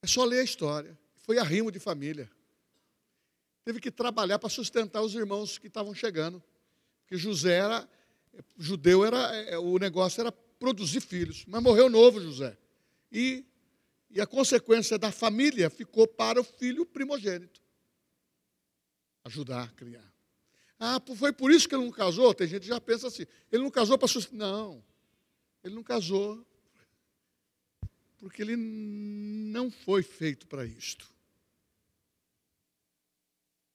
[0.01, 2.29] é só ler a história, foi arrimo de família.
[3.63, 6.43] Teve que trabalhar para sustentar os irmãos que estavam chegando.
[7.01, 7.89] Porque José era,
[8.57, 10.31] judeu era, é, o negócio era
[10.63, 11.45] produzir filhos.
[11.45, 12.57] Mas morreu novo José.
[13.11, 13.45] E,
[14.09, 17.61] e a consequência da família ficou para o filho primogênito.
[19.25, 20.13] Ajudar a criar.
[20.79, 22.33] Ah, foi por isso que ele não casou?
[22.33, 23.25] Tem gente que já pensa assim.
[23.51, 24.07] Ele não casou para.
[24.31, 24.81] Não.
[25.65, 26.45] Ele não casou
[28.17, 31.11] porque ele não foi feito para isto.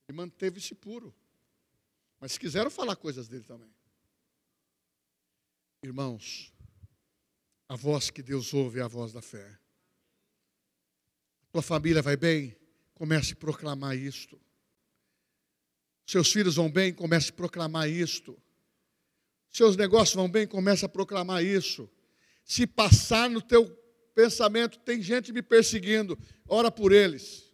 [0.08, 1.14] Ele manteve-se puro.
[2.18, 3.70] Mas quiseram falar coisas dele também.
[5.82, 6.50] Irmãos,
[7.68, 9.58] a voz que Deus ouve é a voz da fé.
[11.52, 12.56] Tua família vai bem?
[12.94, 14.40] Comece a proclamar isto.
[16.06, 16.94] Seus filhos vão bem?
[16.94, 18.40] Comece a proclamar isto.
[19.50, 20.46] Seus negócios vão bem?
[20.46, 21.90] Comece a proclamar isso.
[22.44, 23.68] Se passar no teu
[24.14, 27.52] pensamento, tem gente me perseguindo, ora por eles.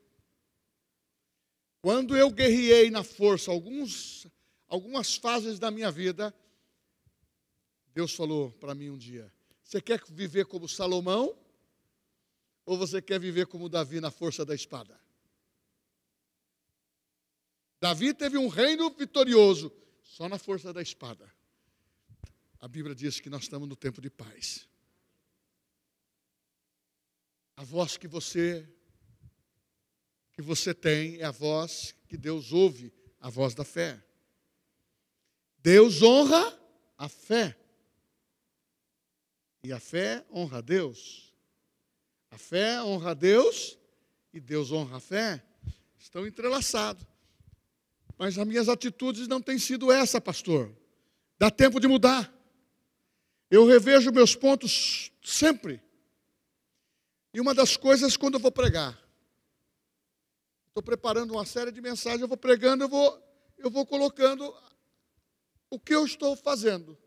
[1.83, 4.27] Quando eu guerriei na força alguns,
[4.69, 6.35] algumas fases da minha vida,
[7.93, 9.34] Deus falou para mim um dia:
[9.65, 11.37] Você quer viver como Salomão?
[12.67, 14.99] Ou você quer viver como Davi na força da espada?
[17.81, 21.31] Davi teve um reino vitorioso só na força da espada.
[22.61, 24.69] A Bíblia diz que nós estamos no tempo de paz.
[27.57, 28.69] A voz que você
[30.33, 34.03] que você tem é a voz que Deus ouve, a voz da fé.
[35.59, 36.59] Deus honra
[36.99, 37.57] a fé.
[39.65, 41.33] E a fé honra a Deus.
[42.31, 43.79] A fé honra a Deus
[44.31, 45.43] e Deus honra a fé.
[45.99, 47.07] Estão entrelaçados.
[48.19, 50.71] Mas as minhas atitudes não têm sido essa, pastor.
[51.39, 52.31] Dá tempo de mudar.
[53.51, 55.81] Eu revejo meus pontos sempre.
[57.33, 59.03] E uma das coisas, quando eu vou pregar,
[60.69, 63.19] estou preparando uma série de mensagens, eu vou pregando, eu vou,
[63.57, 64.55] eu vou colocando
[65.71, 66.99] o que eu estou fazendo.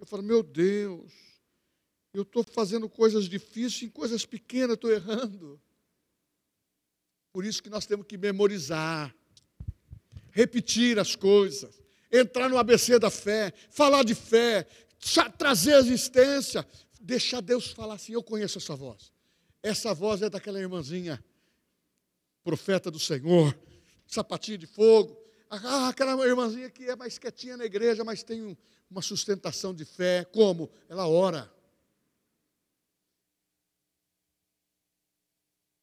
[0.00, 1.31] Eu falo, meu Deus,
[2.12, 5.60] eu estou fazendo coisas difíceis, em coisas pequenas estou errando.
[7.32, 9.14] Por isso que nós temos que memorizar,
[10.30, 14.66] repetir as coisas, entrar no ABC da fé, falar de fé,
[15.38, 16.66] trazer a existência,
[17.00, 19.10] deixar Deus falar assim: Eu conheço essa voz.
[19.62, 21.24] Essa voz é daquela irmãzinha,
[22.44, 23.56] profeta do Senhor,
[24.06, 25.16] sapatinho de fogo.
[25.48, 28.56] Ah, aquela irmãzinha que é mais quietinha na igreja, mas tem
[28.90, 30.24] uma sustentação de fé.
[30.24, 30.70] Como?
[30.88, 31.50] Ela ora.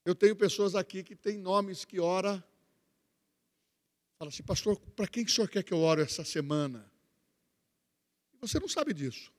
[0.10, 2.44] Eu tenho pessoas aqui que têm nomes que ora.
[4.18, 6.92] Fala assim, pastor, para quem que o senhor quer que eu ore essa semana?
[8.42, 9.32] Você não sabe disso.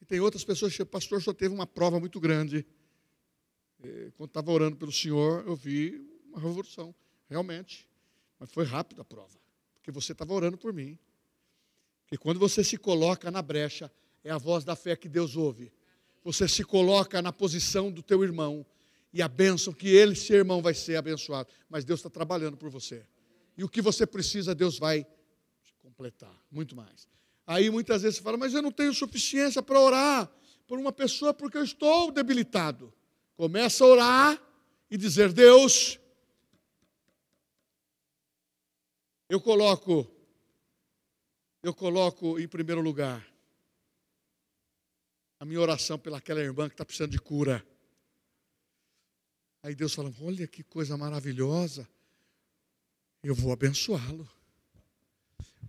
[0.00, 2.66] E tem outras pessoas que, pastor, só teve uma prova muito grande.
[4.16, 5.98] Quando estava orando pelo Senhor, eu vi
[6.28, 6.94] uma revolução,
[7.28, 7.86] realmente.
[8.38, 9.38] Mas foi rápida a prova,
[9.74, 10.98] porque você estava orando por mim.
[12.04, 13.92] Porque quando você se coloca na brecha,
[14.24, 15.70] é a voz da fé que Deus ouve.
[16.24, 18.64] Você se coloca na posição do teu irmão
[19.12, 21.48] e a bênção que ele, seu irmão, vai ser abençoado.
[21.68, 23.04] Mas Deus está trabalhando por você.
[23.56, 25.06] E o que você precisa, Deus vai
[25.82, 27.08] completar, muito mais.
[27.46, 30.30] Aí muitas vezes você fala, mas eu não tenho suficiência para orar
[30.66, 32.92] por uma pessoa porque eu estou debilitado.
[33.36, 34.42] Começa a orar
[34.90, 35.98] e dizer: Deus,
[39.28, 40.06] eu coloco,
[41.62, 43.31] eu coloco em primeiro lugar
[45.42, 47.66] a minha oração pelaquela irmã que está precisando de cura.
[49.60, 51.88] Aí Deus fala: Olha que coisa maravilhosa,
[53.24, 54.30] eu vou abençoá-lo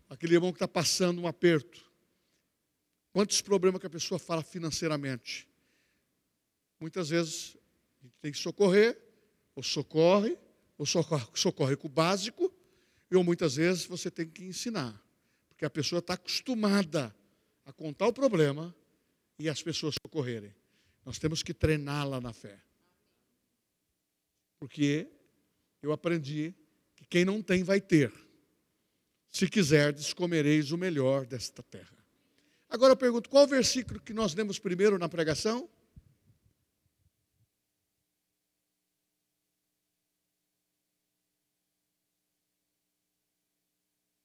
[0.08, 1.84] aquele irmão que está passando um aperto.
[3.12, 5.50] Quantos problemas que a pessoa fala financeiramente?
[6.80, 7.58] Muitas vezes
[8.00, 8.96] a gente tem que socorrer,
[9.56, 10.38] ou socorre,
[10.78, 12.54] ou socorre, socorre com o básico,
[13.12, 15.04] ou muitas vezes você tem que ensinar.
[15.50, 17.16] Porque a pessoa está acostumada
[17.66, 18.76] a contar o problema
[19.40, 20.54] e as pessoas socorrerem.
[21.06, 22.62] Nós temos que treiná-la na fé.
[24.60, 25.08] Porque
[25.82, 26.54] eu aprendi
[26.96, 28.14] que quem não tem vai ter.
[29.30, 31.98] Se quiserdes, comereis o melhor desta terra.
[32.70, 35.70] Agora eu pergunto, qual o versículo que nós lemos primeiro na pregação?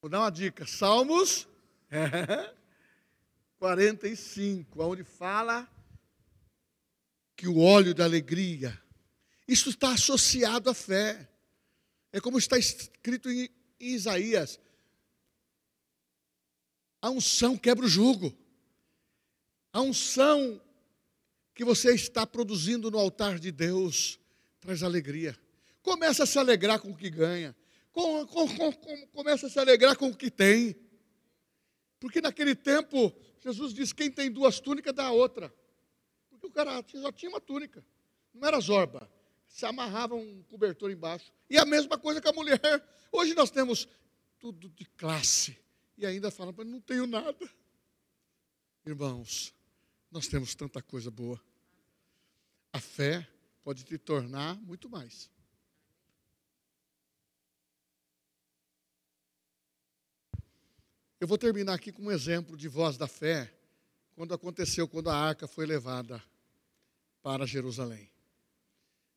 [0.01, 0.65] Vou dar uma dica.
[0.67, 1.49] Salmos
[3.59, 5.69] 45, onde fala
[7.37, 8.81] que o óleo da alegria,
[9.47, 11.29] isso está associado à fé.
[12.13, 13.49] É como está escrito em
[13.81, 14.59] Isaías:
[17.01, 18.37] a unção quebra o jugo.
[19.73, 20.61] A unção
[21.55, 24.19] que você está produzindo no altar de Deus
[24.61, 25.39] traz alegria.
[25.83, 27.55] Começa a se alegrar com o que ganha.
[27.93, 30.77] Com, com, com, começa a se alegrar com o que tem.
[31.99, 35.53] Porque naquele tempo, Jesus disse: quem tem duas túnicas dá a outra.
[36.31, 37.85] Porque o cara só tinha uma túnica.
[38.35, 39.11] Não era zorba.
[39.47, 41.33] Se amarrava um cobertor embaixo.
[41.49, 42.61] E a mesma coisa com a mulher.
[43.11, 43.89] Hoje nós temos
[44.39, 45.59] tudo de classe
[45.97, 47.51] e ainda fala, mas não tenho nada.
[48.87, 49.53] Irmãos,
[50.11, 51.41] nós temos tanta coisa boa.
[52.73, 53.27] A fé
[53.65, 55.31] pode te tornar muito mais.
[61.21, 63.53] Eu vou terminar aqui com um exemplo de voz da fé,
[64.15, 66.23] quando aconteceu quando a arca foi levada
[67.21, 68.09] para Jerusalém.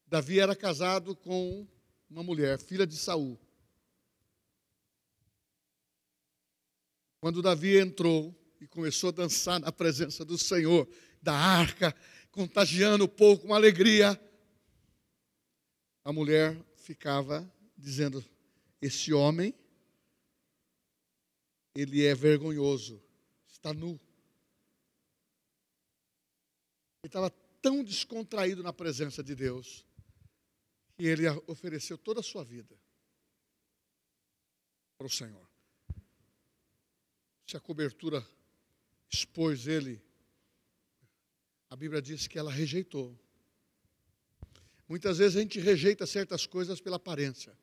[0.08, 1.68] Davi era casado com
[2.10, 3.40] uma mulher, filha de Saul.
[7.20, 10.90] Quando Davi entrou e começou a dançar na presença do Senhor,
[11.22, 11.96] da arca,
[12.32, 14.20] contagiando o povo com alegria,
[16.04, 17.48] a mulher ficava
[17.78, 18.26] dizendo:
[18.82, 19.54] Esse homem
[21.74, 23.02] ele é vergonhoso,
[23.48, 24.00] está nu.
[27.04, 27.30] Ele estava
[27.62, 29.86] tão descontraído na presença de Deus
[30.98, 32.78] que ele ofereceu toda a sua vida
[34.98, 35.48] para o Senhor.
[37.48, 38.26] Se a cobertura
[39.10, 40.02] expôs ele,
[41.70, 43.18] a Bíblia diz que ela rejeitou.
[44.88, 47.58] Muitas vezes a gente rejeita certas coisas pela aparência,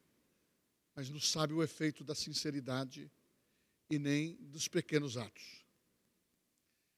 [0.95, 3.11] mas não sabe o efeito da sinceridade
[3.91, 5.65] e nem dos pequenos atos.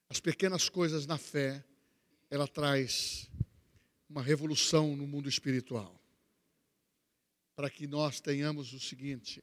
[0.09, 1.65] As pequenas coisas na fé,
[2.29, 3.31] ela traz
[4.09, 5.95] uma revolução no mundo espiritual.
[7.55, 9.43] Para que nós tenhamos o seguinte: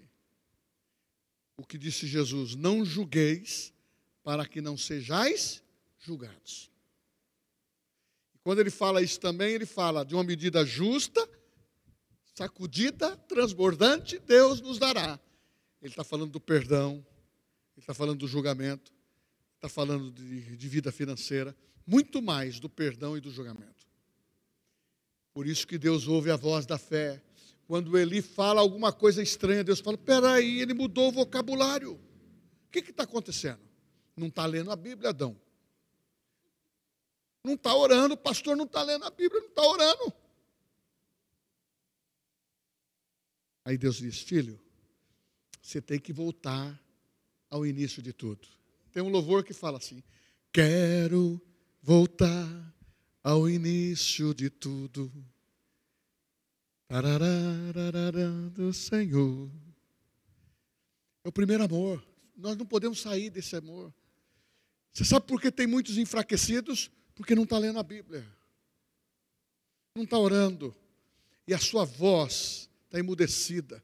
[1.56, 3.74] o que disse Jesus, não julgueis
[4.24, 5.64] para que não sejais
[6.00, 6.70] julgados.
[8.44, 11.28] Quando ele fala isso também, ele fala de uma medida justa,
[12.36, 15.20] sacudida, transbordante, Deus nos dará.
[15.82, 17.06] Ele está falando do perdão,
[17.78, 18.92] ele está falando do julgamento,
[19.56, 21.56] está falando de, de vida financeira,
[21.86, 23.88] muito mais do perdão e do julgamento.
[25.32, 27.24] Por isso que Deus ouve a voz da fé.
[27.66, 31.94] Quando Eli fala alguma coisa estranha, Deus fala: peraí, ele mudou o vocabulário.
[31.94, 33.62] O que está acontecendo?
[34.16, 35.40] Não está lendo a Bíblia, Adão
[37.48, 40.14] não está orando, o pastor não está lendo a Bíblia, não está orando.
[43.64, 44.60] Aí Deus diz: Filho,
[45.62, 46.80] você tem que voltar
[47.50, 48.48] ao início de tudo.
[48.92, 50.04] Tem um louvor que fala assim:
[50.52, 51.42] Quero
[51.82, 52.76] voltar
[53.24, 55.12] ao início de tudo.
[58.50, 59.52] do Senhor.
[61.24, 62.06] É o primeiro amor.
[62.36, 63.94] Nós não podemos sair desse amor.
[64.94, 66.90] Você sabe por que tem muitos enfraquecidos?
[67.14, 68.26] Porque não está lendo a Bíblia,
[69.96, 70.76] não está orando,
[71.48, 73.84] e a sua voz está emudecida.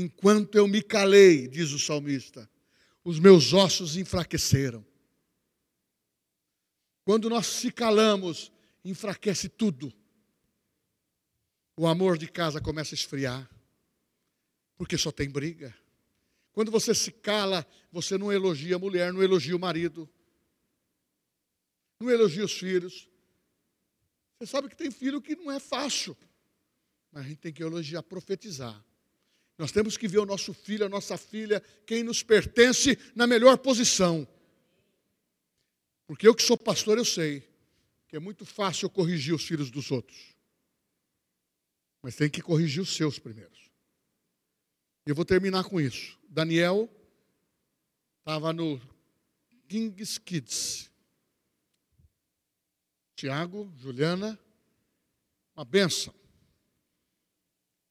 [0.00, 2.48] Enquanto eu me calei, diz o salmista,
[3.02, 4.84] os meus ossos enfraqueceram.
[7.04, 8.52] Quando nós se calamos,
[8.84, 9.92] enfraquece tudo.
[11.76, 13.48] O amor de casa começa a esfriar,
[14.76, 15.74] porque só tem briga.
[16.52, 20.08] Quando você se cala, você não elogia a mulher, não elogia o marido
[22.00, 23.08] não elogia os filhos.
[24.38, 26.16] Você sabe que tem filho que não é fácil,
[27.10, 28.84] mas a gente tem que elogiar, profetizar.
[29.58, 33.58] Nós temos que ver o nosso filho, a nossa filha, quem nos pertence na melhor
[33.58, 34.26] posição.
[36.06, 37.46] Porque eu que sou pastor, eu sei
[38.06, 40.36] que é muito fácil corrigir os filhos dos outros.
[42.00, 43.58] Mas tem que corrigir os seus primeiros.
[45.04, 46.16] E eu vou terminar com isso.
[46.28, 46.88] Daniel
[48.20, 48.80] estava no
[49.68, 50.90] King's Kids.
[53.16, 54.38] Tiago, Juliana,
[55.56, 56.14] uma benção.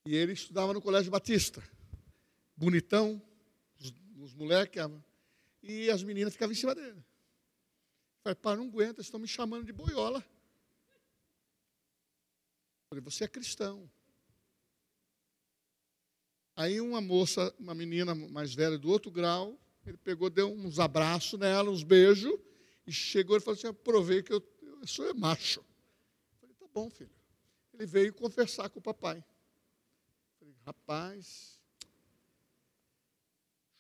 [0.08, 1.62] E ele estudava no Colégio Batista.
[2.56, 3.22] Bonitão,
[3.78, 4.82] os, os moleques,
[5.62, 7.04] e as meninas ficavam em cima dele.
[8.24, 10.24] Falei, pai, não aguenta, estão me chamando de boiola.
[12.90, 13.92] Falei, você é cristão.
[16.56, 21.38] Aí uma moça, uma menina mais velha do outro grau, ele pegou, deu uns abraços
[21.38, 22.34] nela, uns beijos,
[22.86, 24.40] e chegou e falou assim: provei que eu
[24.88, 25.60] senhor é macho.
[25.60, 27.12] Eu falei, tá bom, filho.
[27.74, 29.22] Ele veio conversar com o papai.
[30.68, 31.58] Rapaz,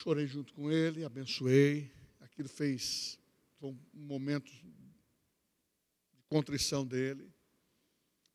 [0.01, 1.91] chorei junto com ele, abençoei.
[2.21, 3.19] Aquilo fez
[3.61, 4.73] um momento de
[6.29, 7.29] contrição dele.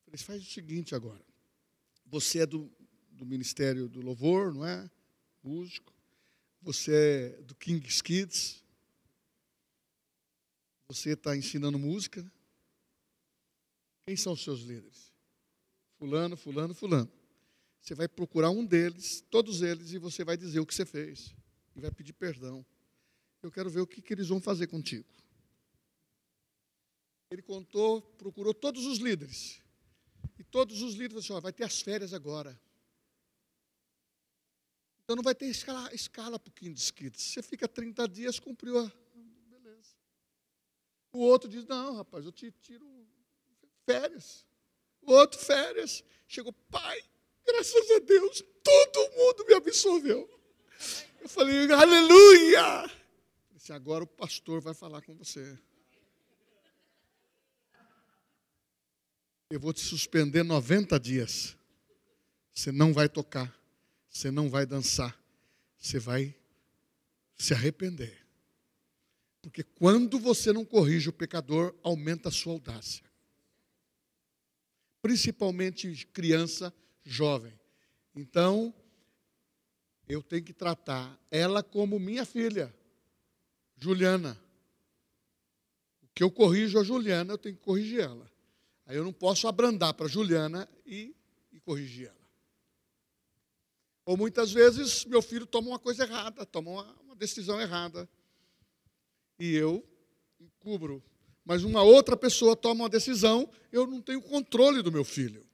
[0.05, 1.25] Falei, faz o seguinte agora.
[2.05, 2.71] Você é do,
[3.09, 4.91] do Ministério do Louvor, não é?
[5.43, 5.91] Músico.
[6.61, 6.95] Você
[7.39, 8.63] é do King's Kids.
[10.89, 12.31] Você está ensinando música.
[14.03, 15.11] Quem são os seus líderes?
[15.97, 17.22] Fulano, fulano, fulano.
[17.83, 21.35] Você vai procurar um deles, todos eles, e você vai dizer o que você fez.
[21.75, 22.65] E vai pedir perdão.
[23.43, 25.09] Eu quero ver o que, que eles vão fazer contigo.
[27.29, 29.61] Ele contou, procurou todos os líderes.
[30.39, 32.59] E todos os líderes falaram assim, vai ter as férias agora.
[35.03, 37.21] Então não vai ter escala, escala para o Kids Kids.
[37.21, 38.93] Você fica 30 dias, cumpriu a.
[39.49, 39.97] Beleza.
[41.13, 42.87] O outro diz, não, rapaz, eu te tiro
[43.85, 44.47] férias.
[45.01, 46.05] O outro, férias.
[46.29, 47.03] Chegou, pai,
[47.47, 50.29] graças a Deus, todo mundo me absorveu.
[51.21, 52.85] Eu falei, aleluia!
[53.51, 55.59] Eu disse, agora o pastor vai falar com você.
[59.51, 61.57] Eu vou te suspender 90 dias.
[62.55, 63.55] Você não vai tocar,
[64.09, 65.19] você não vai dançar,
[65.79, 66.35] você vai
[67.37, 68.19] se arrepender.
[69.41, 73.13] Porque quando você não corrige o pecador, aumenta a sua audácia
[75.03, 76.73] principalmente criança,
[77.05, 77.53] jovem.
[78.15, 78.75] Então,
[80.09, 82.75] eu tenho que tratar ela como minha filha,
[83.77, 84.41] Juliana.
[86.03, 88.31] O que eu corrijo a Juliana, eu tenho que corrigir ela.
[88.87, 91.15] Aí eu não posso abrandar para Juliana e,
[91.53, 92.23] e corrigir ela.
[94.05, 98.09] Ou muitas vezes meu filho toma uma coisa errada, toma uma, uma decisão errada.
[99.39, 99.87] E eu
[100.59, 101.03] cubro.
[101.45, 105.47] Mas uma outra pessoa toma uma decisão, eu não tenho controle do meu filho.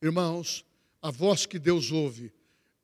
[0.00, 0.64] Irmãos,
[1.02, 2.32] a voz que Deus ouve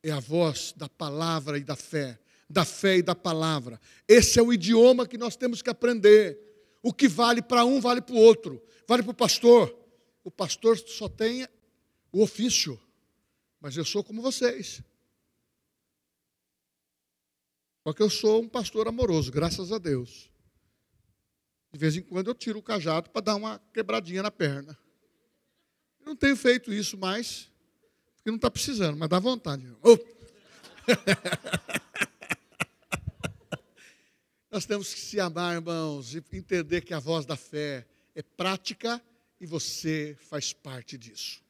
[0.02, 3.80] é a voz da palavra e da fé, da fé e da palavra.
[4.06, 6.38] Esse é o idioma que nós temos que aprender.
[6.82, 8.62] O que vale para um, vale para o outro.
[8.86, 9.74] Vale para o pastor.
[10.22, 11.48] O pastor só tem
[12.12, 12.78] o ofício.
[13.60, 14.82] Mas eu sou como vocês.
[17.82, 20.30] Só que eu sou um pastor amoroso, graças a Deus.
[21.72, 24.78] De vez em quando eu tiro o cajado para dar uma quebradinha na perna.
[26.04, 27.50] Eu não tenho feito isso mais,
[28.16, 29.66] porque não está precisando, mas dá vontade.
[29.82, 29.96] Oh.
[34.52, 39.02] Nós temos que se amar, irmãos, e entender que a voz da fé é prática
[39.40, 41.42] e você faz parte disso.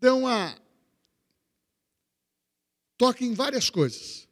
[0.00, 0.58] Dê uma.
[2.96, 4.26] Toque em várias coisas.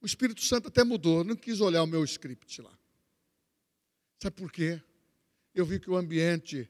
[0.00, 2.76] O Espírito Santo até mudou, não quis olhar o meu script lá.
[4.20, 4.82] Sabe por quê?
[5.54, 6.68] Eu vi que o ambiente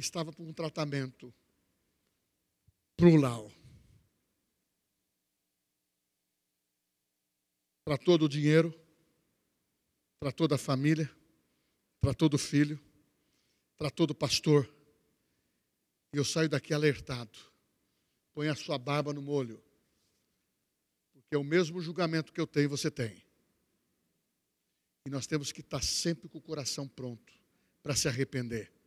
[0.00, 1.32] estava com um tratamento
[2.96, 3.50] plural.
[7.84, 8.74] Para todo o dinheiro,
[10.18, 11.10] para toda a família,
[12.00, 12.78] para todo filho,
[13.76, 14.72] para todo pastor.
[16.12, 17.38] E eu saio daqui alertado.
[18.34, 19.62] Põe a sua barba no molho.
[21.12, 23.24] Porque é o mesmo julgamento que eu tenho, você tem.
[25.06, 27.32] E nós temos que estar sempre com o coração pronto
[27.82, 28.79] para se arrepender.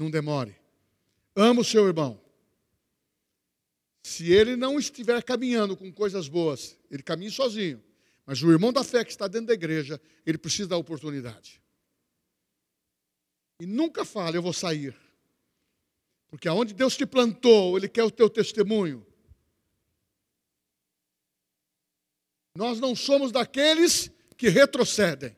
[0.00, 0.56] Não demore.
[1.36, 2.18] Ama o seu irmão.
[4.02, 7.84] Se ele não estiver caminhando com coisas boas, ele caminha sozinho.
[8.24, 11.60] Mas o irmão da fé que está dentro da igreja, ele precisa da oportunidade.
[13.60, 14.96] E nunca fale, eu vou sair.
[16.30, 19.06] Porque aonde Deus te plantou, Ele quer o teu testemunho.
[22.56, 25.36] Nós não somos daqueles que retrocedem.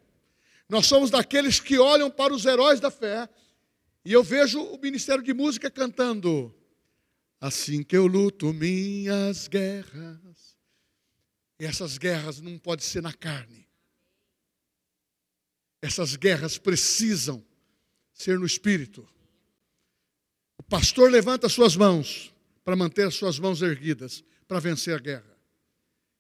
[0.69, 3.29] Nós somos daqueles que olham para os heróis da fé.
[4.05, 6.55] E eu vejo o Ministério de Música cantando.
[7.41, 10.57] Assim que eu luto minhas guerras.
[11.59, 13.69] E essas guerras não podem ser na carne.
[15.81, 17.45] Essas guerras precisam
[18.13, 19.09] ser no espírito.
[20.57, 22.33] O pastor levanta suas mãos
[22.65, 25.37] para manter as suas mãos erguidas para vencer a guerra.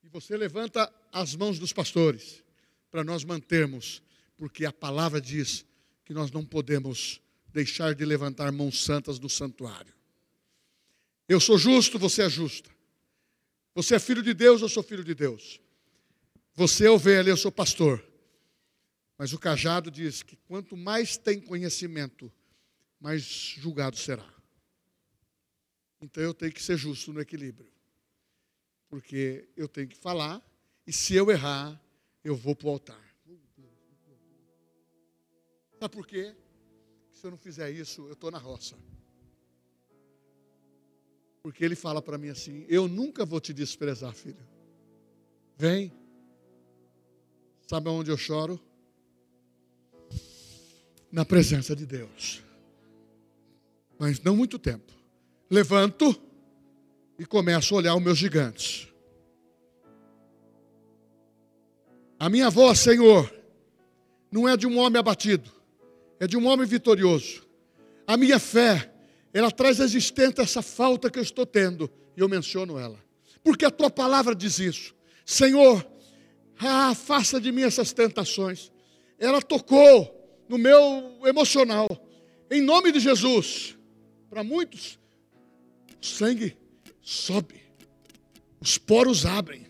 [0.03, 2.43] E você levanta as mãos dos pastores
[2.91, 4.03] para nós mantermos,
[4.37, 5.65] porque a palavra diz
[6.05, 7.22] que nós não podemos
[7.53, 9.93] deixar de levantar mãos santas no santuário.
[11.29, 12.71] Eu sou justo, você é justa.
[13.75, 15.61] Você é filho de Deus, eu sou filho de Deus.
[16.55, 18.05] Você é ovelha, eu sou pastor.
[19.17, 22.31] Mas o cajado diz que quanto mais tem conhecimento,
[23.01, 24.29] mais julgado será.
[26.01, 27.71] Então eu tenho que ser justo no equilíbrio.
[28.89, 30.43] Porque eu tenho que falar,
[30.87, 31.81] e se eu errar,
[32.23, 33.17] eu vou para o altar.
[35.79, 36.35] Sabe por quê?
[37.23, 38.75] Se eu não fizer isso, eu estou na roça.
[41.41, 44.45] Porque ele fala para mim assim: Eu nunca vou te desprezar, filho.
[45.57, 45.93] Vem.
[47.69, 48.61] Sabe aonde eu choro?
[51.13, 52.43] na presença de Deus.
[54.01, 54.93] Mas não muito tempo.
[55.49, 56.21] Levanto
[57.17, 58.89] e começo a olhar os meus gigantes.
[62.19, 63.33] A minha voz, Senhor,
[64.29, 65.62] não é de um homem abatido,
[66.23, 67.45] é de um homem vitorioso.
[68.07, 68.93] A minha fé,
[69.35, 72.97] ela traz existente essa falta que eu estou tendo, e eu menciono ela.
[73.43, 74.95] Porque a tua palavra diz isso.
[75.27, 75.85] Senhor,
[76.57, 78.71] afasta de mim essas tentações.
[79.19, 81.89] Ela tocou no meu emocional.
[82.49, 83.77] Em nome de Jesus.
[84.31, 85.01] Para muitos,
[86.01, 86.57] o sangue
[87.01, 87.61] sobe,
[88.61, 89.67] os poros abrem.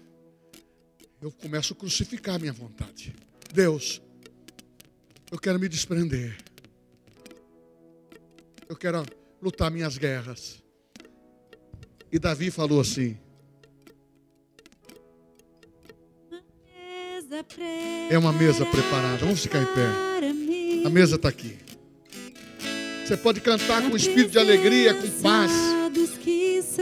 [1.18, 3.14] Eu começo a crucificar a minha vontade.
[3.54, 4.02] Deus,
[5.32, 6.36] eu quero me desprender.
[8.68, 9.02] Eu quero
[9.40, 10.62] lutar minhas guerras.
[12.12, 13.16] E Davi falou assim:
[18.10, 19.16] É uma mesa preparada.
[19.16, 20.86] Vamos ficar em pé.
[20.86, 21.56] A mesa está aqui.
[23.06, 25.50] Você pode cantar com espírito de alegria, com paz.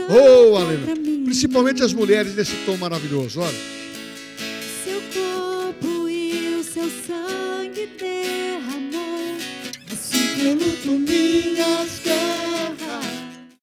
[0.09, 0.95] Oh, aleluia.
[1.23, 3.39] Principalmente as mulheres nesse tom maravilhoso.
[3.39, 3.80] Olha.